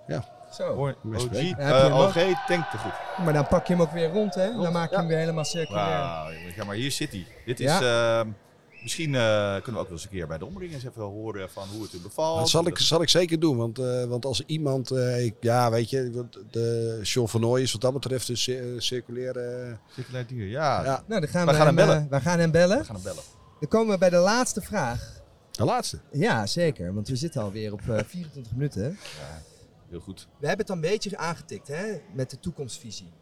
Zo. 0.57 0.75
Hoor, 0.75 0.97
OG, 1.15 1.41
Ja, 1.59 1.83
ook? 1.89 1.93
OG 2.09 2.15
tankt 2.47 2.71
te 2.71 2.79
goed. 2.79 3.25
Maar 3.25 3.33
dan 3.33 3.47
pak 3.47 3.67
je 3.67 3.73
hem 3.73 3.83
ook 3.83 3.93
weer 3.93 4.11
rond, 4.13 4.35
hè? 4.35 4.53
Dan 4.53 4.73
maak 4.73 4.89
je 4.89 4.95
ja. 4.95 5.01
hem 5.01 5.09
weer 5.09 5.19
helemaal 5.19 5.45
circulair. 5.45 5.87
Wauw, 6.01 6.31
ja, 6.57 6.65
maar 6.65 6.75
hier 6.75 6.91
zit 6.91 7.11
hij. 7.11 7.27
Dit 7.45 7.61
is, 7.61 7.67
Ja. 7.79 8.19
ehm, 8.21 8.29
misschien 8.83 9.15
eh, 9.15 9.53
kunnen 9.53 9.73
we 9.73 9.79
ook 9.79 9.83
wel 9.89 9.93
eens 9.93 10.05
een 10.05 10.11
keer 10.11 10.27
bij 10.27 10.39
de 10.39 10.47
omringers 10.47 10.85
even 10.85 11.03
horen 11.03 11.51
van 11.51 11.69
hoe 11.73 11.83
het 11.83 11.93
u 11.93 11.99
bevalt. 12.01 12.39
Dat 12.39 12.49
zal 12.49 12.67
ik, 12.67 12.79
zal 12.79 13.03
ik 13.03 13.09
zeker 13.09 13.41
doen, 13.41 13.57
want, 13.57 13.79
eh, 13.79 14.05
want 14.05 14.25
als 14.25 14.43
iemand, 14.47 14.91
eh, 14.91 15.25
ik, 15.25 15.35
ja 15.41 15.71
weet 15.71 15.91
je, 15.91 16.11
want 16.15 16.39
de 16.51 17.01
van 17.27 17.41
Nooy 17.41 17.61
is 17.63 17.73
wat 17.73 17.81
dat 17.81 17.93
betreft 17.93 18.29
een 18.29 18.37
cir- 18.37 18.83
circulaire... 18.83 19.77
Circulair 19.95 20.27
dier, 20.27 20.47
ja. 20.47 20.85
ja, 20.85 21.03
Nou, 21.07 21.21
dan 21.21 21.29
gaan 21.31 21.47
We 21.47 21.53
we, 21.53 21.57
gaan 21.59 21.67
hem 21.67 21.77
hem, 21.77 21.87
bellen. 21.87 22.07
we 22.11 22.21
gaan 22.21 22.39
hem 22.39 22.51
bellen. 22.51 22.79
We 22.79 22.85
gaan 22.85 22.95
hem 22.95 23.05
bellen. 23.05 23.23
Dan 23.61 23.69
komen 23.69 23.93
we 23.93 23.99
bij 23.99 24.11
de 24.11 24.17
laatste 24.17 24.61
vraag. 24.61 25.21
de 25.53 25.65
laatste. 25.65 25.99
Ja, 26.13 26.47
zeker. 26.47 26.95
Want 26.95 27.09
we 27.09 27.17
zitten 27.17 27.43
alweer 27.43 27.73
op 27.73 27.81
eh, 27.89 27.99
24 28.07 28.53
minuten. 28.53 28.99
Heel 29.89 30.01
goed. 30.01 30.29
We 30.39 30.47
hebben 30.47 30.67
het 30.67 30.75
een 30.75 30.81
beetje 30.81 31.17
aangetikt 31.17 31.69
hè, 31.69 32.01
met 32.15 32.31
de 32.31 32.41
toekomstvisie. 32.41 33.13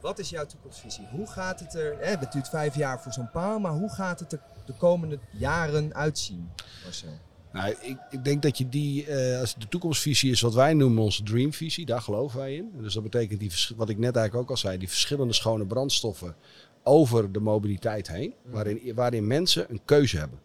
Wat 0.00 0.18
is 0.18 0.30
jouw 0.30 0.46
toekomstvisie? 0.46 1.06
Hoe 1.10 1.26
gaat 1.26 1.60
het 1.60 1.74
er, 1.74 1.96
hè, 1.98 2.16
het 2.16 2.32
duurt 2.32 2.48
vijf 2.48 2.74
jaar 2.74 3.02
voor 3.02 3.12
zo'n 3.12 3.30
paal, 3.30 3.58
maar 3.58 3.72
hoe 3.72 3.90
gaat 3.90 4.20
het 4.20 4.32
er 4.32 4.40
de 4.66 4.72
komende 4.72 5.18
jaren 5.30 5.94
uitzien, 5.94 6.50
Marcel? 6.84 7.08
Nou, 7.52 7.74
ik, 7.80 7.98
ik 8.10 8.24
denk 8.24 8.42
dat 8.42 8.58
je 8.58 8.68
die, 8.68 9.06
eh, 9.06 9.40
als 9.40 9.54
de 9.54 9.68
toekomstvisie 9.68 10.30
is 10.30 10.40
wat 10.40 10.54
wij 10.54 10.74
noemen 10.74 11.02
onze 11.02 11.22
dreamvisie, 11.22 11.86
daar 11.86 12.00
geloven 12.00 12.38
wij 12.38 12.54
in. 12.54 12.70
Dus 12.80 12.94
dat 12.94 13.02
betekent, 13.02 13.40
die, 13.40 13.52
wat 13.76 13.88
ik 13.88 13.98
net 13.98 14.16
eigenlijk 14.16 14.44
ook 14.44 14.50
al 14.50 14.56
zei, 14.56 14.78
die 14.78 14.88
verschillende 14.88 15.32
schone 15.32 15.66
brandstoffen 15.66 16.36
over 16.82 17.32
de 17.32 17.40
mobiliteit 17.40 18.08
heen, 18.08 18.34
waarin, 18.44 18.94
waarin 18.94 19.26
mensen 19.26 19.70
een 19.70 19.80
keuze 19.84 20.18
hebben. 20.18 20.40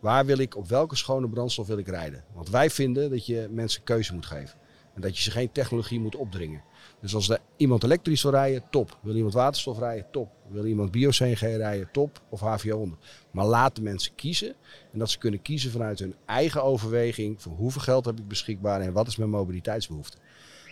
Waar 0.00 0.26
wil 0.26 0.38
ik, 0.38 0.56
op 0.56 0.68
welke 0.68 0.96
schone 0.96 1.28
brandstof 1.28 1.66
wil 1.66 1.78
ik 1.78 1.88
rijden? 1.88 2.24
Want 2.34 2.50
wij 2.50 2.70
vinden 2.70 3.10
dat 3.10 3.26
je 3.26 3.48
mensen 3.50 3.82
keuze 3.82 4.14
moet 4.14 4.26
geven. 4.26 4.58
En 5.00 5.06
dat 5.06 5.16
je 5.16 5.22
ze 5.22 5.30
geen 5.30 5.52
technologie 5.52 6.00
moet 6.00 6.16
opdringen. 6.16 6.62
Dus 7.00 7.14
als 7.14 7.28
er 7.28 7.38
iemand 7.56 7.84
elektrisch 7.84 8.22
wil 8.22 8.30
rijden, 8.30 8.62
top. 8.70 8.98
Wil 9.02 9.14
iemand 9.14 9.34
waterstof 9.34 9.78
rijden, 9.78 10.06
top. 10.10 10.30
Wil 10.48 10.66
iemand 10.66 10.90
bio-CNG 10.90 11.38
rijden, 11.38 11.88
top. 11.92 12.20
Of 12.28 12.40
HVO 12.40 12.76
100. 12.76 13.00
Maar 13.30 13.46
laat 13.46 13.76
de 13.76 13.82
mensen 13.82 14.14
kiezen. 14.14 14.54
En 14.92 14.98
dat 14.98 15.10
ze 15.10 15.18
kunnen 15.18 15.42
kiezen 15.42 15.70
vanuit 15.70 15.98
hun 15.98 16.14
eigen 16.26 16.62
overweging. 16.62 17.42
Van 17.42 17.52
hoeveel 17.52 17.80
geld 17.80 18.04
heb 18.04 18.18
ik 18.18 18.28
beschikbaar 18.28 18.80
en 18.80 18.92
wat 18.92 19.06
is 19.06 19.16
mijn 19.16 19.30
mobiliteitsbehoefte. 19.30 20.16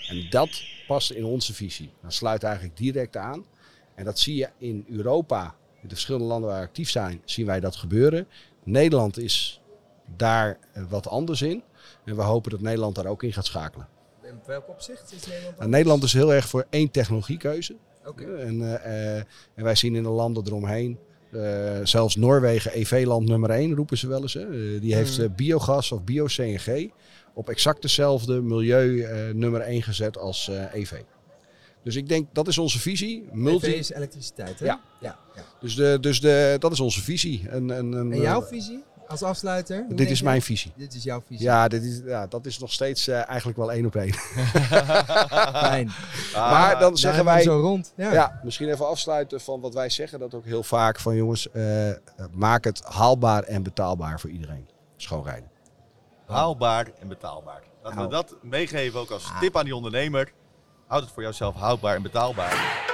En 0.08 0.26
dat 0.30 0.62
past 0.86 1.10
in 1.10 1.24
onze 1.24 1.54
visie. 1.54 1.90
Dat 2.02 2.12
sluit 2.12 2.42
eigenlijk 2.42 2.76
direct 2.76 3.16
aan. 3.16 3.44
En 3.94 4.04
dat 4.04 4.18
zie 4.18 4.36
je 4.36 4.48
in 4.58 4.84
Europa. 4.88 5.44
In 5.82 5.88
de 5.88 5.94
verschillende 5.94 6.26
landen 6.26 6.50
waar 6.50 6.60
we 6.60 6.66
actief 6.66 6.90
zijn, 6.90 7.22
zien 7.24 7.46
wij 7.46 7.60
dat 7.60 7.76
gebeuren. 7.76 8.28
Nederland 8.64 9.18
is 9.18 9.60
daar 10.16 10.58
eh, 10.72 10.82
wat 10.88 11.08
anders 11.08 11.42
in. 11.42 11.62
En 12.04 12.16
we 12.16 12.22
hopen 12.22 12.50
dat 12.50 12.60
Nederland 12.60 12.94
daar 12.94 13.06
ook 13.06 13.22
in 13.22 13.32
gaat 13.32 13.46
schakelen. 13.46 13.88
Welk 14.48 14.68
opzicht 14.68 15.12
is 15.12 15.26
Nederland 15.26 15.58
Nou, 15.58 15.70
Nederland 15.70 16.02
is 16.02 16.12
heel 16.12 16.34
erg 16.34 16.48
voor 16.48 16.66
één 16.70 16.90
technologiekeuze. 16.90 17.76
Oké. 18.06 18.36
En, 18.36 18.62
eh, 18.62 19.16
eh, 19.16 19.24
en 19.54 19.64
wij 19.64 19.74
zien 19.74 19.94
in 19.94 20.02
de 20.02 20.08
landen 20.08 20.46
eromheen, 20.46 20.98
eh, 21.32 21.40
zelfs 21.82 22.16
Noorwegen, 22.16 22.70
EV-land 22.78 23.28
nummer 23.28 23.50
1 23.50 23.74
roepen 23.74 23.98
ze 23.98 24.08
wel 24.08 24.22
eens. 24.22 24.34
Hè. 24.34 24.78
Die 24.80 24.94
heeft 24.94 25.18
Mm. 25.18 25.24
eh, 25.24 25.30
biogas 25.30 25.92
of 25.92 26.04
bio-CNG 26.04 26.90
op 27.34 27.48
exact 27.48 27.82
dezelfde 27.82 28.40
milieu 28.42 29.06
nummer 29.34 29.60
1 29.60 29.82
gezet 29.82 30.18
als 30.18 30.50
EV. 30.72 30.92
Dus 31.82 31.96
ik 31.96 32.08
denk, 32.08 32.28
dat 32.32 32.48
is 32.48 32.58
onze 32.58 32.78
visie. 32.78 33.28
Multi, 33.32 33.66
EV 33.66 33.78
is 33.78 33.92
elektriciteit, 33.92 34.58
hè? 34.58 34.66
Ja. 34.66 34.80
ja, 35.00 35.18
ja. 35.34 35.42
dus 35.60 35.74
de, 35.74 35.98
dus 36.00 36.20
de, 36.20 36.56
dat 36.58 36.72
is 36.72 36.80
onze 36.80 37.02
visie. 37.02 37.48
En, 37.48 37.70
en, 37.70 37.94
en, 37.94 38.12
En 38.12 38.20
jouw 38.20 38.42
visie 38.42 38.82
als 39.08 39.22
afsluiter? 39.22 39.84
Dit 39.88 40.10
is 40.10 40.22
mijn 40.22 40.42
visie. 40.42 40.72
Dit 40.76 40.94
is 40.94 41.02
jouw 41.02 41.22
visie. 41.26 41.44
Ja, 41.44 41.68
dit 41.68 41.82
is, 41.82 42.00
ja, 42.04 42.26
dat 42.26 42.46
is 42.46 42.58
nog 42.58 42.72
steeds 42.72 43.08
eh, 43.08 43.28
eigenlijk 43.28 43.58
wel 43.58 43.72
één 43.72 43.86
op 43.86 43.94
één. 43.94 44.14
Fijn. 45.68 45.90
maar 46.34 46.78
dan 46.78 46.96
zeggen 46.96 47.24
wij, 47.24 47.42
zo 47.42 47.60
rond. 47.60 47.92
Ja. 47.96 48.12
Ja, 48.12 48.40
misschien 48.42 48.68
even 48.68 48.88
afsluiten 48.88 49.40
van 49.40 49.60
wat 49.60 49.74
wij 49.74 49.88
zeggen. 49.88 50.18
Dat 50.18 50.34
ook 50.34 50.44
heel 50.44 50.62
vaak 50.62 51.00
van 51.00 51.16
jongens, 51.16 51.50
eh, 51.50 51.90
maak 52.32 52.64
het 52.64 52.82
haalbaar 52.84 53.42
en 53.42 53.62
betaalbaar 53.62 54.20
voor 54.20 54.30
iedereen. 54.30 54.68
Schoonrijden. 54.96 55.50
Haalbaar 56.26 56.90
en 57.00 57.08
betaalbaar. 57.08 57.62
Laten 57.82 58.00
we 58.00 58.08
dat 58.08 58.34
meegeven 58.42 59.00
ook 59.00 59.10
als 59.10 59.32
tip 59.40 59.56
aan 59.56 59.64
die 59.64 59.76
ondernemer. 59.76 60.32
Houd 60.86 61.02
het 61.02 61.12
voor 61.12 61.22
jouzelf 61.22 61.54
houdbaar 61.54 61.96
en 61.96 62.02
betaalbaar. 62.02 62.86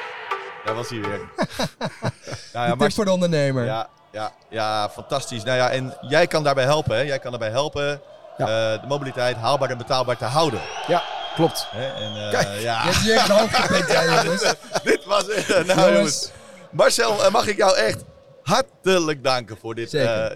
Daar 0.64 0.74
was 0.74 0.88
hij 0.88 1.00
weer. 1.00 1.18
nou 2.53 2.68
ja, 2.68 2.74
maar, 2.74 2.92
voor 2.92 3.05
de 3.05 3.11
ondernemer. 3.11 3.64
ja, 3.64 3.88
ja, 4.14 4.33
ja, 4.50 4.88
fantastisch. 4.90 5.44
Nou 5.44 5.57
ja, 5.57 5.70
en 5.70 5.94
jij 6.00 6.27
kan 6.27 6.42
daarbij 6.42 6.64
helpen. 6.64 6.96
Hè? 6.96 7.03
Jij 7.03 7.18
kan 7.18 7.31
daarbij 7.31 7.50
helpen 7.50 8.00
eh, 8.37 8.46
de 8.46 8.81
mobiliteit 8.88 9.37
haalbaar 9.37 9.70
en 9.70 9.79
betaalbaar 9.79 10.16
te 10.16 10.24
houden. 10.24 10.61
Ja, 10.87 11.03
klopt. 11.35 11.66
Hè? 11.70 11.87
En, 12.05 12.16
eh, 12.16 12.31
Kijk. 12.31 12.61
ja, 12.61 12.83
Je 12.83 12.88
hebt 12.90 12.96
hier 12.96 13.14
echt 13.14 13.29
een 13.29 13.37
hoogtepunt, 13.37 13.87
hè, 13.92 14.03
jongens. 14.22 14.55
dit 14.85 15.05
was 15.05 15.22
het. 15.27 15.48
nou, 15.48 15.66
Jongens, 15.66 15.92
jongens. 15.94 16.31
Marcel, 16.70 17.24
eh, 17.24 17.31
mag 17.33 17.46
ik 17.46 17.57
jou 17.57 17.77
echt 17.77 18.05
hartelijk 18.42 19.24
danken 19.24 19.57
voor 19.61 19.74
dit. 19.74 19.90
Ja, 19.90 20.33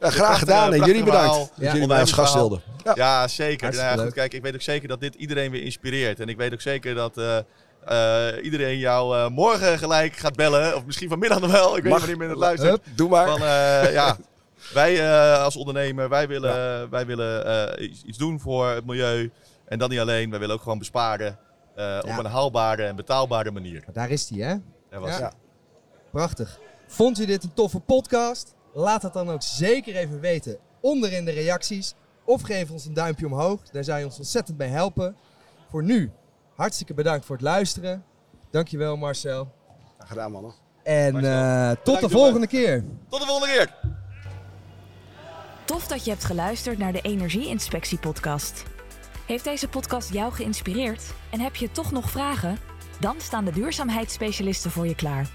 Ja, 0.00 0.10
graag 0.10 0.38
gedaan 0.38 0.72
en 0.72 0.84
jullie 0.84 1.04
bedankt 1.04 1.34
dat 1.34 1.50
Ja. 1.54 1.72
jullie 1.72 1.86
mij 1.88 2.00
als 2.00 2.12
gast 2.12 2.34
wilden. 2.34 2.62
Ja. 2.84 2.92
Ja, 2.94 3.28
zeker. 3.28 3.74
Nou 3.74 4.00
goed, 4.00 4.12
kijk, 4.12 4.32
ik 4.32 4.42
weet 4.42 4.54
ook 4.54 4.60
zeker 4.62 4.88
dat 4.88 5.00
dit 5.00 5.14
iedereen 5.14 5.50
weer 5.50 5.62
inspireert. 5.62 6.20
En 6.20 6.28
ik 6.28 6.36
weet 6.36 6.52
ook 6.52 6.60
zeker 6.60 6.94
dat 6.94 7.12
eh, 7.84 8.44
iedereen 8.44 8.78
jou 8.78 9.16
eh, 9.16 9.28
morgen 9.28 9.78
gelijk 9.78 10.16
gaat 10.16 10.36
bellen. 10.36 10.76
Of 10.76 10.84
misschien 10.84 11.08
vanmiddag 11.08 11.40
nog 11.40 11.50
wel. 11.50 11.76
Ik 11.76 11.82
weet 11.82 11.92
niet 11.92 12.00
wanneer 12.00 12.18
men 12.18 12.28
het 12.28 12.38
luistert. 12.38 12.70
Hup. 12.70 12.96
Doe 12.96 13.08
maar. 13.08 13.28
Van, 13.28 13.40
eh, 13.40 13.92
ja, 13.92 14.16
wij 14.74 15.12
als 15.38 15.56
ondernemer, 15.56 16.08
wij 16.08 16.28
willen, 16.28 16.90
wij 16.90 17.06
willen 17.06 17.82
iets, 17.84 18.02
iets 18.02 18.18
doen 18.18 18.40
voor 18.40 18.68
het 18.68 18.86
milieu. 18.86 19.30
En 19.64 19.78
dat 19.78 19.90
niet 19.90 19.98
alleen, 19.98 20.30
wij 20.30 20.38
willen 20.38 20.54
ook 20.54 20.62
gewoon 20.62 20.78
besparen. 20.78 21.38
Op 22.00 22.18
een 22.18 22.24
haalbare 22.24 22.84
en 22.84 22.96
betaalbare 22.96 23.50
manier. 23.50 23.84
Daar 23.92 24.10
is 24.10 24.28
hij, 24.28 24.38
hè? 24.38 24.54
Dat 24.90 25.00
was 25.00 25.18
Ja. 25.18 25.32
Prachtig. 26.10 26.58
Vond 26.86 27.20
u 27.20 27.26
dit 27.26 27.44
een 27.44 27.54
toffe 27.54 27.80
podcast? 27.80 28.54
Laat 28.72 29.02
het 29.02 29.12
dan 29.12 29.30
ook 29.30 29.42
zeker 29.42 29.96
even 29.96 30.20
weten 30.20 30.58
onder 30.80 31.12
in 31.12 31.24
de 31.24 31.30
reacties. 31.30 31.94
Of 32.24 32.42
geef 32.42 32.70
ons 32.70 32.84
een 32.84 32.94
duimpje 32.94 33.26
omhoog. 33.26 33.62
Daar 33.62 33.84
zou 33.84 33.98
je 33.98 34.04
ons 34.04 34.18
ontzettend 34.18 34.56
bij 34.56 34.68
helpen. 34.68 35.16
Voor 35.70 35.82
nu, 35.82 36.10
hartstikke 36.58 36.94
bedankt 36.94 37.24
voor 37.26 37.36
het 37.36 37.44
luisteren. 37.44 38.04
Dankjewel 38.50 38.96
Marcel. 38.96 39.52
Gedaan 39.98 40.32
mannen. 40.32 40.52
En 40.82 41.12
Marcel. 41.12 41.30
eh, 41.32 41.70
tot 41.84 42.00
de 42.00 42.08
volgende 42.08 42.46
keer. 42.46 42.84
Tot 43.08 43.20
de 43.20 43.26
volgende 43.26 43.54
keer! 43.54 43.74
Tof 45.64 45.86
dat 45.86 46.04
je 46.04 46.10
hebt 46.10 46.24
geluisterd 46.24 46.78
naar 46.78 46.92
de 46.92 47.00
Energie-inspectie 47.00 47.98
podcast. 47.98 48.62
Heeft 49.26 49.44
deze 49.44 49.68
podcast 49.68 50.12
jou 50.12 50.32
geïnspireerd 50.32 51.02
en 51.30 51.40
heb 51.40 51.56
je 51.56 51.70
toch 51.70 51.92
nog 51.92 52.10
vragen? 52.10 52.58
Dan 53.00 53.14
staan 53.20 53.44
de 53.44 53.52
duurzaamheidsspecialisten 53.52 54.70
voor 54.70 54.86
je 54.86 54.94
klaar. 54.94 55.30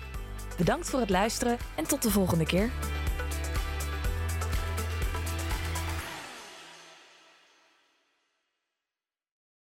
Bedankt 0.58 0.90
voor 0.90 1.00
het 1.00 1.10
luisteren 1.10 1.58
en 1.76 1.84
tot 1.84 2.02
de 2.02 2.10
volgende 2.12 2.46
keer. 2.46 2.70